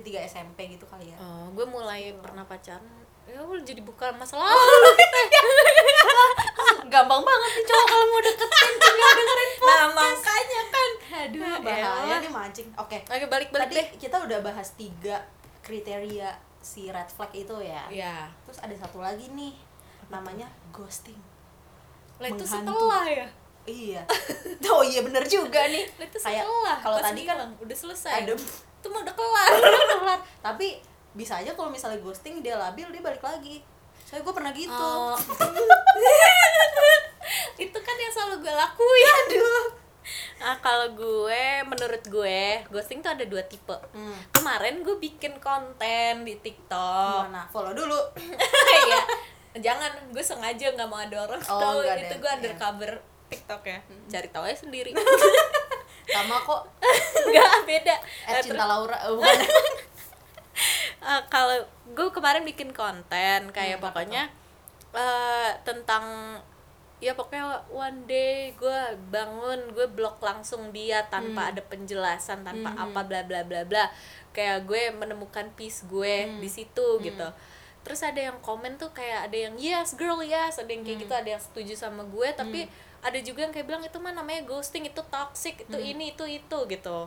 Tiga 0.00 0.20
SMP 0.22 0.64
gitu 0.70 0.88
kali 0.88 1.12
ya. 1.12 1.18
Oh, 1.18 1.52
gue 1.52 1.68
mulai 1.68 2.16
pernah 2.16 2.40
pacaran. 2.42 2.88
Ya 3.28 3.44
udah 3.44 3.60
jadi 3.60 3.84
bukan 3.84 4.16
masalah 4.16 4.48
lalu 4.48 4.88
gampang 6.88 7.22
banget 7.22 7.50
nih 7.52 7.64
cowok 7.68 7.86
kalau 7.86 8.04
mau 8.08 8.20
deketin 8.20 8.70
tinggal 8.80 9.10
dengerin 9.14 9.50
nah 9.58 9.84
makanya 9.92 10.62
kan. 10.72 10.90
Aduh 11.18 11.40
Ya 11.40 11.56
bahaya 11.60 12.14
nih 12.24 12.30
mancing. 12.32 12.68
Oke. 12.80 12.98
Oke 13.04 13.26
balik 13.28 13.48
balik 13.52 13.68
tadi 13.68 13.76
deh. 13.80 13.86
kita 14.00 14.16
udah 14.24 14.38
bahas 14.40 14.72
tiga 14.74 15.16
kriteria 15.60 16.32
si 16.64 16.88
red 16.88 17.08
flag 17.12 17.30
itu 17.36 17.56
ya. 17.60 17.84
Ya 17.92 18.32
terus 18.48 18.58
ada 18.58 18.74
satu 18.74 19.04
lagi 19.04 19.28
nih 19.32 19.54
namanya 20.08 20.48
ghosting. 20.72 21.18
Lah 22.18 22.28
itu 22.32 22.44
setelah 22.44 23.04
ya? 23.06 23.26
Iya. 23.68 24.02
Oh 24.68 24.84
iya 24.84 25.02
bener 25.02 25.24
juga 25.26 25.66
nih. 25.66 25.84
Lah 25.98 26.06
itu 26.06 26.18
setelah. 26.22 26.76
kalau 26.78 27.02
tadi 27.02 27.26
kan 27.26 27.34
bilang, 27.40 27.52
udah 27.58 27.76
selesai. 27.76 28.22
Ada 28.22 28.32
itu 28.78 28.86
mah 28.94 29.00
udah 29.02 29.14
kelar. 29.16 29.50
Kelar. 29.98 30.20
Tapi 30.38 30.78
bisa 31.18 31.42
aja 31.42 31.50
kalau 31.56 31.66
misalnya 31.66 31.98
ghosting 31.98 32.38
dia 32.44 32.54
labil 32.54 32.86
dia 32.94 33.02
balik 33.02 33.24
lagi. 33.24 33.58
Soalnya 34.06 34.22
gue 34.22 34.34
pernah 34.38 34.52
gitu. 34.54 34.70
Oh. 34.70 35.18
itu 37.58 37.74
kan 37.74 37.96
yang 37.98 38.12
selalu 38.12 38.34
gue 38.40 38.54
lakuin. 38.54 39.14
Aduh. 39.26 39.66
Nah 40.40 40.56
kalau 40.64 40.88
gue 40.96 41.44
menurut 41.68 42.00
gue 42.08 42.64
ghosting 42.72 43.04
tuh 43.04 43.12
ada 43.12 43.28
dua 43.28 43.44
tipe. 43.44 43.76
Hmm. 43.92 44.16
kemarin 44.32 44.80
gue 44.80 44.96
bikin 44.96 45.36
konten 45.36 46.24
di 46.24 46.32
TikTok. 46.40 47.28
Gimana? 47.28 47.44
Follow 47.52 47.76
dulu. 47.76 48.00
Ya 48.88 49.04
jangan 49.60 49.90
gue 50.08 50.24
sengaja 50.24 50.72
nggak 50.72 50.88
mau 50.88 50.96
ada 50.96 51.28
orang 51.28 51.42
Oh, 51.44 51.60
tahu. 51.60 51.84
itu 51.84 52.14
gue 52.16 52.24
iya. 52.24 52.36
undercover 52.40 52.90
TikTok 53.28 53.62
ya. 53.68 53.78
Cari 54.08 54.28
tahu 54.32 54.44
aja 54.48 54.56
sendiri. 54.56 54.96
Sama 56.14 56.40
kok. 56.40 56.62
Nggak 57.28 57.68
beda. 57.68 57.94
Eh 58.24 58.32
Nah, 58.32 58.40
cinta 58.40 58.64
Laura 58.64 58.96
oh, 59.10 59.20
bukan. 59.20 59.38
Eh, 60.98 61.22
kalau 61.28 61.58
gue 61.92 62.08
kemarin 62.10 62.42
bikin 62.42 62.72
konten 62.72 63.40
kayak 63.52 63.76
Hmm, 63.78 63.84
pokoknya 63.84 64.22
eh 64.88 65.50
tentang 65.68 66.38
ya 66.98 67.14
pokoknya 67.14 67.46
one 67.68 68.02
day 68.04 68.50
gue 68.52 68.80
bangun 69.08 69.70
gue 69.70 69.86
blok 69.88 70.18
langsung 70.18 70.70
dia 70.70 71.06
tanpa 71.06 71.46
Hmm. 71.46 71.50
ada 71.50 71.62
penjelasan 71.64 72.42
tanpa 72.42 72.68
Hmm. 72.68 72.84
apa 72.84 73.00
bla 73.04 73.22
bla 73.22 73.40
bla 73.42 73.62
bla 73.62 73.86
kayak 74.30 74.64
gue 74.64 74.90
menemukan 74.92 75.46
peace 75.54 75.82
gue 75.84 76.26
Hmm. 76.26 76.38
di 76.38 76.48
situ 76.48 76.98
gitu 77.00 77.28
terus 77.80 78.02
ada 78.02 78.18
yang 78.20 78.36
komen 78.40 78.74
tuh 78.74 78.90
kayak 78.90 79.30
ada 79.30 79.38
yang 79.40 79.54
yes 79.56 79.94
girl 79.94 80.18
yes 80.20 80.58
ada 80.58 80.68
yang 80.68 80.82
kayak 80.82 80.98
Hmm. 80.98 81.04
gitu 81.06 81.14
ada 81.16 81.28
yang 81.30 81.40
setuju 81.40 81.72
sama 81.74 82.02
gue 82.04 82.28
tapi 82.32 82.66
ada 82.98 83.18
juga 83.20 83.40
yang 83.40 83.52
kayak 83.52 83.64
bilang 83.64 83.80
itu 83.80 83.94
mah 83.96 84.10
namanya 84.10 84.42
ghosting 84.44 84.82
itu 84.84 84.98
toxic 85.04 85.54
itu 85.60 85.72
Hmm. 85.72 85.90
ini 85.94 86.12
itu 86.12 86.24
itu 86.26 86.58
gitu 86.68 86.98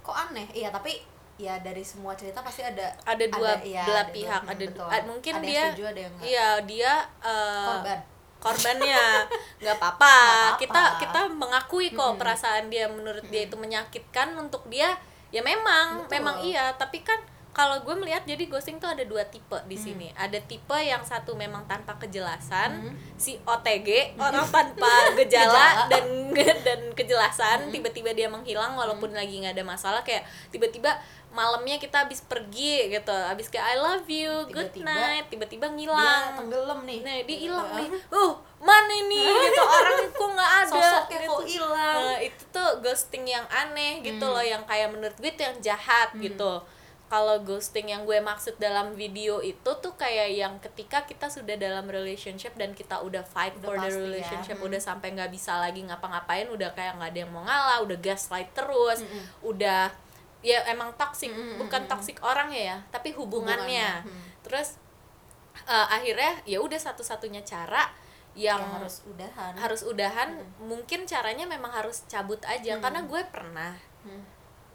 kok 0.00 0.16
aneh 0.18 0.48
iya 0.50 0.68
tapi 0.68 1.04
ya 1.36 1.58
dari 1.58 1.82
semua 1.82 2.14
cerita 2.14 2.40
pasti 2.40 2.62
ada 2.62 2.88
ada 3.04 3.24
dua 3.26 3.58
iya, 3.60 3.84
belah 3.84 4.00
ada 4.02 4.12
pihak 4.12 4.40
dua- 4.40 4.50
ada 4.50 4.64
betul. 4.64 4.88
mungkin 5.04 5.32
ada 5.34 5.44
dia 5.44 5.52
yang 5.52 5.68
setuju 5.68 5.84
ada 5.86 6.00
yang 6.00 6.14
iya 6.22 6.48
dia 6.62 6.92
eh, 7.20 7.66
korban 7.68 8.00
korbannya. 8.44 9.24
Nggak 9.64 9.76
apa-apa. 9.80 10.16
Kita 10.60 11.00
kita 11.00 11.20
mengakui 11.32 11.96
kok 11.96 12.04
Mm-mm. 12.04 12.20
perasaan 12.20 12.68
dia 12.68 12.84
menurut 12.92 13.24
dia 13.32 13.48
itu 13.48 13.56
menyakitkan 13.56 14.36
untuk 14.36 14.68
dia. 14.68 14.92
Ya 15.32 15.40
memang 15.40 16.04
Betul. 16.04 16.20
memang 16.20 16.36
iya. 16.44 16.76
Tapi 16.76 17.00
kan 17.00 17.18
kalau 17.54 17.78
gue 17.80 17.94
melihat 17.94 18.20
jadi 18.24 18.44
ghosting 18.44 18.76
tuh 18.76 18.86
ada 18.88 19.00
dua 19.02 19.22
tipe 19.24 19.54
di 19.64 19.72
Hmm. 19.72 19.84
sini 19.84 20.08
ada 20.12 20.36
tipe 20.36 20.74
yang 20.74 21.00
satu 21.00 21.32
memang 21.32 21.62
tanpa 21.64 21.94
kejelasan 21.96 22.82
Hmm. 22.82 22.94
si 23.14 23.38
OTG 23.40 24.14
orang 24.16 24.42
tanpa 24.44 24.90
gejala 25.16 25.86
Gejala. 25.86 25.86
dan 25.88 26.04
dan 26.66 26.80
kejelasan 26.92 27.58
Hmm. 27.60 27.72
tiba-tiba 27.72 28.10
dia 28.10 28.26
menghilang 28.26 28.74
walaupun 28.74 29.10
lagi 29.10 29.38
nggak 29.38 29.54
ada 29.54 29.62
masalah 29.64 30.02
kayak 30.02 30.22
tiba-tiba 30.50 30.98
malamnya 31.30 31.78
kita 31.78 32.02
habis 32.02 32.22
pergi 32.22 32.90
gitu 32.90 33.10
habis 33.10 33.46
kayak 33.48 33.66
I 33.68 33.76
love 33.76 34.06
you 34.06 34.30
good 34.48 34.70
Tiba-tiba 34.70 34.86
night 34.86 35.26
tiba-tiba 35.28 35.66
dia 35.66 35.74
ngilang 35.74 36.26
tenggelam 36.36 36.80
nih 36.84 37.00
Nah, 37.02 37.14
dia 37.22 37.38
hilang 37.40 37.68
Gitu. 37.70 37.78
nih. 37.80 37.88
Uh, 38.12 38.32
mana 38.64 38.92
ini? 38.96 39.18
gitu 39.20 39.60
orang 39.60 39.98
kok 40.08 40.28
nggak 40.30 40.52
ada. 40.56 40.70
sosoknya 40.72 41.18
gitu. 41.20 41.30
kok 41.30 41.42
hilang 41.44 41.98
Nah, 42.00 42.18
itu 42.18 42.42
tuh 42.48 42.70
ghosting 42.80 43.26
yang 43.26 43.42
aneh 43.46 43.98
gitu 44.00 44.22
Hmm. 44.22 44.30
loh, 44.32 44.42
yang 44.42 44.62
kayak 44.62 44.88
menurut 44.88 45.12
gue 45.12 45.26
itu 45.28 45.42
yang 45.42 45.58
jahat 45.60 46.10
gitu. 46.16 46.52
Kalau 47.04 47.36
ghosting 47.44 47.92
yang 47.92 48.02
gue 48.08 48.18
maksud 48.18 48.56
dalam 48.56 48.96
video 48.96 49.38
itu 49.38 49.70
tuh 49.78 49.94
kayak 49.94 50.28
yang 50.34 50.54
ketika 50.58 51.04
kita 51.04 51.28
sudah 51.28 51.54
dalam 51.54 51.84
relationship 51.86 52.56
dan 52.56 52.72
kita 52.74 52.98
udah 52.98 53.22
fight 53.22 53.54
Udah 53.60 53.70
for 53.70 53.76
the 53.78 53.86
ya. 53.86 53.94
relationship, 53.94 54.56
Hmm. 54.58 54.66
udah 54.66 54.80
sampai 54.80 55.12
nggak 55.14 55.30
bisa 55.30 55.60
lagi 55.60 55.84
ngapa-ngapain, 55.84 56.48
udah 56.48 56.72
kayak 56.74 56.96
nggak 56.98 57.10
ada 57.14 57.20
yang 57.22 57.30
mau 57.30 57.44
ngalah, 57.44 57.78
udah 57.86 57.98
gaslight 58.00 58.50
terus, 58.56 59.04
Mm-mm. 59.04 59.22
udah 59.46 59.92
ya 60.40 60.60
emang 60.68 60.90
toxic, 60.96 61.30
Mm-mm, 61.30 61.60
bukan 61.60 61.84
mm-mm. 61.84 61.92
toxic 61.92 62.16
orang 62.20 62.48
ya, 62.50 62.80
tapi 62.90 63.12
hubungannya. 63.14 64.02
Hubungannya, 64.02 64.08
hmm. 64.10 64.22
Terus 64.42 64.68
eh, 65.64 65.86
akhirnya 65.88 66.40
ya 66.44 66.58
udah 66.58 66.80
satu-satunya 66.80 67.44
cara 67.46 67.94
yang 68.34 68.58
Ya, 68.58 68.74
harus 68.74 69.06
udahan 69.06 69.54
harus 69.54 69.86
udahan 69.86 70.34
mungkin 70.58 71.06
caranya 71.06 71.46
memang 71.46 71.70
harus 71.70 72.02
cabut 72.10 72.42
aja 72.42 72.74
Hmm. 72.74 72.82
karena 72.82 73.00
gue 73.06 73.22
pernah 73.30 73.72
Hmm. 74.02 74.20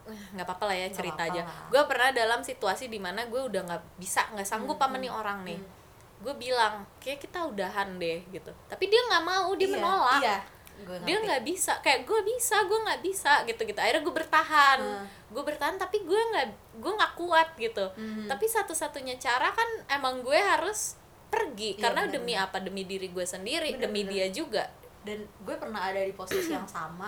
Nggak 0.10 0.44
apa-apa 0.44 0.66
lah 0.66 0.76
ya 0.76 0.88
cerita 0.90 1.22
apa-apa. 1.22 1.32
Aja 1.32 1.42
lah. 1.42 1.68
gue 1.68 1.82
pernah 1.86 2.10
dalam 2.12 2.40
situasi 2.42 2.86
di 2.86 2.98
mana 2.98 3.26
gue 3.26 3.42
udah 3.42 3.62
nggak 3.64 3.82
bisa 3.96 4.26
nggak 4.30 4.44
sanggup 4.44 4.76
Hmm, 4.76 4.86
sama 4.86 4.96
hmm, 4.96 5.04
nih 5.04 5.12
orang 5.14 5.40
nih. 5.44 5.58
Hmm. 5.58 5.78
gue 6.20 6.34
bilang 6.36 6.74
kayak 7.00 7.20
kita 7.22 7.40
udahan 7.42 7.96
deh 7.96 8.20
gitu. 8.28 8.52
Tapi 8.68 8.84
dia 8.86 9.00
nggak 9.02 9.24
mau 9.24 9.50
dia 9.54 9.66
Iya, 9.66 9.74
menolak. 9.74 10.20
iya. 10.20 10.38
Gue 10.80 10.96
dia 11.02 11.18
nggak 11.18 11.44
bisa 11.44 11.72
kayak 11.80 12.04
gue 12.04 12.20
bisa 12.26 12.56
gue 12.62 12.76
nggak 12.78 13.02
bisa 13.02 13.32
gitu 13.44 13.62
gitu 13.64 13.76
akhirnya 13.78 14.02
gue 14.02 14.16
bertahan. 14.16 14.80
Hmm. 14.80 15.06
gue 15.28 15.44
bertahan 15.46 15.76
tapi 15.76 16.02
gue 16.02 16.22
nggak 16.26 16.48
gue 16.76 16.92
nggak 16.92 17.14
kuat 17.16 17.54
gitu. 17.56 17.86
Mhm. 17.94 18.26
tapi 18.28 18.46
satu-satunya 18.46 19.16
cara 19.16 19.48
kan 19.50 19.68
emang 19.90 20.20
gue 20.20 20.36
harus 20.36 20.98
pergi 21.28 21.78
Iya, 21.78 21.82
karena 21.86 22.02
benar, 22.04 22.14
demi 22.16 22.34
apa? 22.36 22.58
Demi 22.58 22.84
diri 22.84 23.08
gue 23.08 23.22
sendiri 23.24 23.70
Benar, 23.72 23.82
demi 23.86 24.02
dia 24.04 24.28
juga. 24.30 24.66
Dan 25.00 25.22
gue 25.40 25.56
pernah 25.56 25.86
ada 25.86 26.02
di 26.02 26.12
posisi 26.12 26.50
yang 26.50 26.66
sama 26.66 27.08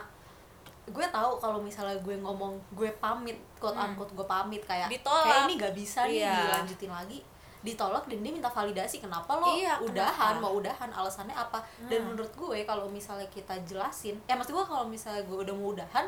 gue 0.91 1.05
tahu 1.07 1.31
kalau 1.37 1.59
misalnya 1.59 1.95
gue 1.97 2.15
ngomong 2.15 2.53
gue 2.71 2.91
pamit 2.97 3.35
quote 3.55 3.73
Hmm. 3.73 3.89
unquote 3.89 4.11
gue 4.11 4.25
pamit 4.25 4.61
kayak 4.61 4.87
Ditolak. 4.87 5.23
kayak 5.23 5.41
ini 5.43 5.53
gak 5.55 5.73
bisa 5.73 5.99
nih 6.03 6.21
Iya. 6.21 6.35
dilanjutin 6.41 6.91
lagi 6.91 7.19
ditolak 7.61 8.03
dan 8.05 8.17
dia 8.19 8.31
minta 8.31 8.49
validasi 8.49 8.97
kenapa 8.99 9.31
lo 9.33 9.53
Iya, 9.53 9.77
udahan 9.79 10.33
kenapa? 10.33 10.41
mau 10.41 10.53
udahan 10.55 10.89
alasannya 10.89 11.31
apa 11.31 11.61
dan 11.85 11.99
Hmm. 11.99 12.07
menurut 12.09 12.33
gue 12.35 12.59
kalau 12.63 12.85
misalnya 12.87 13.27
kita 13.27 13.53
jelasin 13.61 14.17
eh 14.19 14.33
maksud 14.33 14.51
gue 14.51 14.65
kalau 14.65 14.83
misalnya 14.83 15.21
gue 15.21 15.37
udah 15.39 15.53
mau 15.53 15.69
udahan 15.71 16.05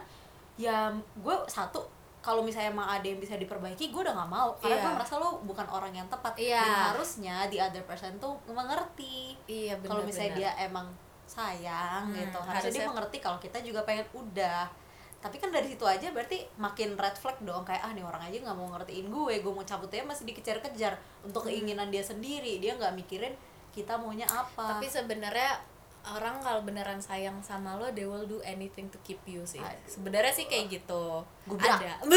ya 0.55 0.89
gue 1.15 1.35
satu 1.47 1.81
kalau 2.19 2.39
misalnya 2.39 2.71
emang 2.71 2.87
ada 2.89 3.03
yang 3.03 3.17
bisa 3.17 3.35
diperbaiki 3.35 3.89
gue 3.89 4.01
udah 4.01 4.15
nggak 4.15 4.31
mau 4.31 4.49
karena 4.57 4.75
Iya. 4.75 4.81
gue 4.81 4.91
merasa 4.95 5.13
lo 5.15 5.29
bukan 5.41 5.67
orang 5.67 5.93
yang 5.93 6.07
tepat 6.07 6.33
Iya. 6.35 6.57
dan 6.57 6.73
harusnya 6.89 7.35
the 7.47 7.59
other 7.59 7.83
person 7.83 8.17
tuh 8.17 8.33
mengerti 8.47 9.37
iya 9.45 9.77
kalau 9.79 10.01
misalnya 10.01 10.33
dia 10.33 10.51
emang 10.57 10.89
sayang 11.33 12.13
Hmm, 12.13 12.21
gitu. 12.21 12.37
Harusnya, 12.37 12.85
dia 12.85 12.85
mengerti 12.85 13.17
kalau 13.17 13.41
kita 13.41 13.57
juga 13.65 13.81
pengen 13.81 14.05
udah. 14.13 14.69
Tapi 15.17 15.39
kan 15.39 15.49
dari 15.49 15.71
situ 15.71 15.87
aja 15.87 16.11
berarti 16.11 16.43
makin 16.59 16.99
red 16.99 17.15
flag 17.15 17.39
dong 17.41 17.63
kayak 17.63 17.79
ah 17.79 17.95
nih 17.95 18.03
orang 18.03 18.27
aja 18.27 18.43
nggak 18.43 18.57
mau 18.59 18.67
ngertiin 18.75 19.07
gue 19.07 19.33
gue 19.39 19.53
mau 19.55 19.63
cabut 19.63 19.89
aja 19.89 20.05
masih 20.05 20.29
dikejar-kejar. 20.29 20.93
Untuk 21.25 21.47
keinginan 21.47 21.89
dia 21.89 22.03
sendiri 22.03 22.59
dia 22.59 22.75
nggak 22.77 22.93
mikirin 22.93 23.33
kita 23.73 23.97
maunya 23.97 24.27
apa. 24.29 24.77
Tapi 24.77 24.85
sebenarnya 24.85 25.57
orang 26.03 26.43
kalau 26.43 26.67
beneran 26.67 26.99
sayang 26.99 27.39
sama 27.39 27.79
lo 27.79 27.87
they 27.95 28.03
will 28.03 28.27
do 28.27 28.43
anything 28.43 28.91
to 28.91 28.99
keep 29.07 29.23
you 29.23 29.39
sih. 29.47 29.63
Sebenarnya 29.87 30.35
sih 30.35 30.45
kayak 30.51 30.67
gitu. 30.69 31.23
Gubrak. 31.47 31.79
ada. 31.79 31.95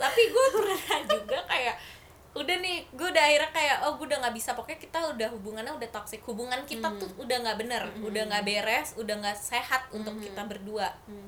Tapi 0.00 0.22
gue 0.32 0.46
pernah 0.52 1.00
juga 1.08 1.38
kayak 1.48 1.76
udah 2.30 2.56
nih 2.56 2.86
gue 2.90 3.06
udah 3.06 3.24
akhirnya 3.24 3.50
kayak 3.50 3.76
oh 3.82 3.98
gue 3.98 4.06
udah 4.06 4.18
nggak 4.22 4.36
bisa 4.36 4.54
pokoknya 4.54 4.78
kita 4.78 4.98
udah 5.10 5.28
hubungannya 5.30 5.72
udah 5.74 5.90
toxic 5.90 6.22
hubungan 6.22 6.62
kita 6.62 6.86
Hmm. 6.86 6.96
tuh 6.96 7.10
udah 7.18 7.36
nggak 7.40 7.58
bener 7.58 7.82
Hmm. 7.82 8.06
udah 8.06 8.22
nggak 8.24 8.44
beres 8.44 8.88
udah 8.94 9.14
nggak 9.16 9.34
sehat 9.34 9.82
untuk 9.90 10.14
Hmm. 10.14 10.22
kita 10.22 10.42
berdua 10.44 10.88
Hmm. 11.04 11.26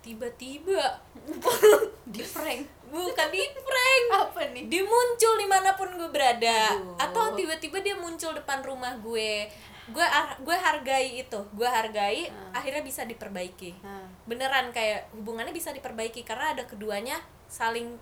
tiba-tiba 0.00 1.00
di 2.06 2.20
prank 2.20 2.62
bukan 2.84 3.28
di 3.30 3.40
prank 3.56 4.04
apa 4.12 4.40
nih 4.50 4.64
dia 4.68 4.82
muncul 4.82 5.34
di 5.34 5.46
mana 5.46 5.72
pun 5.72 5.88
gue 5.90 6.08
berada 6.08 6.70
Aduh. 6.72 6.98
atau 7.00 7.24
tiba-tiba 7.32 7.80
dia 7.80 7.94
muncul 7.94 8.30
depan 8.30 8.60
rumah 8.60 8.92
gue 8.96 9.48
gue 9.86 10.06
gue 10.40 10.56
hargai 10.56 11.20
itu 11.20 11.40
gue 11.50 11.68
hargai 11.68 12.26
Hmm. 12.26 12.52
akhirnya 12.52 12.82
bisa 12.82 13.04
diperbaiki 13.04 13.80
nah, 13.80 14.04
beneran 14.24 14.68
kayak 14.70 15.08
hubungannya 15.12 15.52
bisa 15.52 15.70
diperbaiki 15.70 16.20
karena 16.22 16.52
ada 16.52 16.64
keduanya 16.64 17.16
saling 17.46 17.96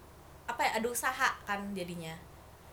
apa 0.44 0.60
ya 0.60 0.70
ada 0.76 0.88
usaha 0.88 1.28
kan 1.42 1.60
jadinya 1.72 2.12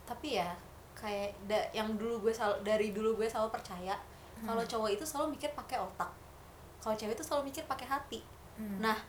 tapi 0.04 0.36
ya 0.36 0.50
kayak 0.94 1.32
da- 1.46 1.70
yang 1.72 1.96
dulu 1.96 2.20
gue 2.20 2.32
selalu 2.32 2.60
dari 2.62 2.90
dulu 2.90 3.16
gue 3.16 3.26
selalu 3.26 3.50
percaya 3.50 3.96
Hmm. 4.36 4.48
kalau 4.48 4.64
cowok 4.64 4.90
itu 4.90 5.04
selalu 5.04 5.36
mikir 5.36 5.52
pakai 5.52 5.76
otak 5.76 6.08
kalau 6.80 6.96
cewek 6.96 7.12
itu 7.12 7.22
selalu 7.22 7.52
mikir 7.52 7.64
pakai 7.66 7.86
hati 7.86 8.20
Hmm. 8.56 8.76
Nah, 8.78 9.00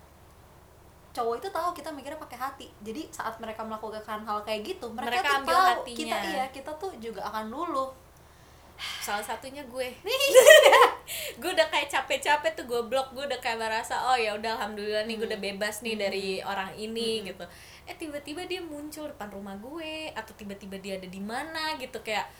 cowok 1.11 1.35
itu 1.37 1.49
tahu 1.49 1.70
kita 1.73 1.90
mikirnya 1.90 2.14
pakai 2.16 2.38
hati. 2.38 2.66
Jadi 2.81 3.11
saat 3.11 3.35
mereka 3.37 3.62
melakukan 3.62 3.99
hal 4.23 4.38
kayak 4.40 4.62
gitu, 4.64 4.87
mereka, 4.88 5.11
Mereka 5.12 5.27
tuh 5.27 5.37
ambil 5.37 5.51
tahu 5.53 5.66
hatinya. 5.66 5.99
kita 5.99 6.16
iya, 6.25 6.44
kita 6.51 6.70
tuh 6.79 6.90
juga 6.96 7.20
akan 7.25 7.51
luluh. 7.51 7.90
Salah 8.98 9.20
satunya 9.20 9.60
gue. 9.64 9.88
Gue 11.42 11.50
udah 11.50 11.66
kayak 11.66 11.90
capek-capek 11.90 12.54
tuh 12.54 12.64
gue 12.64 12.80
blok 12.86 13.10
gue 13.10 13.26
udah 13.26 13.40
kayak 13.40 13.58
merasa 13.58 13.98
oh 13.98 14.14
ya 14.14 14.30
udah 14.30 14.54
alhamdulillah 14.56 15.02
nih 15.04 15.16
gue 15.16 15.26
Hmm. 15.26 15.32
udah 15.34 15.40
bebas 15.42 15.82
nih 15.82 15.96
dari 15.96 16.26
orang 16.38 16.70
ini 16.74 17.26
gitu. 17.26 17.42
Eh 17.82 17.94
tiba-tiba 17.94 18.46
dia 18.46 18.62
muncul 18.62 19.06
depan 19.06 19.26
rumah 19.28 19.58
gue 19.58 20.14
atau 20.14 20.30
tiba-tiba 20.32 20.78
dia 20.78 20.94
ada 20.96 21.06
di 21.06 21.18
mana 21.18 21.74
gitu. 21.76 21.98
Kayak 22.00 22.30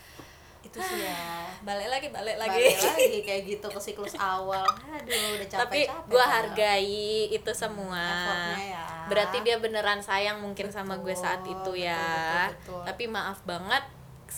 itu 0.61 0.77
sih 0.77 1.03
ya. 1.03 1.51
Balik 1.65 1.89
lagi 1.89 2.07
balik 2.07 2.37
lagi, 2.37 2.53
balik 2.53 2.79
lagi 2.79 3.19
kayak 3.27 3.41
gitu 3.49 3.67
ke 3.67 3.79
siklus 3.81 4.15
awal. 4.15 4.63
Aduh 4.63 5.35
udah 5.35 5.47
capek 5.49 5.59
tapi 5.59 5.79
gue 6.07 6.23
hargai 6.23 6.95
itu 7.27 7.51
semua. 7.51 7.99
Effortnya 7.99 8.59
ya. 8.71 8.85
Berarti 9.11 9.37
dia 9.43 9.59
beneran 9.59 9.99
sayang 9.99 10.39
mungkin 10.39 10.71
sama 10.71 10.95
gue 10.95 11.11
saat 11.11 11.43
Betul, 11.43 11.75
itu 11.75 11.91
ya. 11.91 11.99
betul, 11.99 12.15
betul, 12.47 12.55
betul. 12.55 12.81
tapi 12.87 13.03
maaf 13.09 13.39
banget 13.43 13.83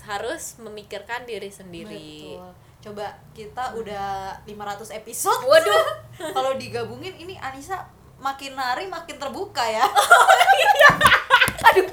harus 0.03 0.57
memikirkan 0.57 1.23
diri 1.29 1.53
sendiri 1.53 2.37
Betul. 2.39 2.53
Coba 2.83 3.15
kita 3.31 3.79
udah 3.79 4.35
500 4.43 4.91
episode. 4.99 5.47
Waduh. 5.47 5.83
Kalau 6.35 6.51
digabungin 6.59 7.15
ini 7.15 7.39
Anissa 7.39 7.87
makin 8.19 8.59
nari 8.59 8.91
makin 8.91 9.15
terbuka 9.15 9.63
ya. 9.63 9.87
aduh 11.71 11.87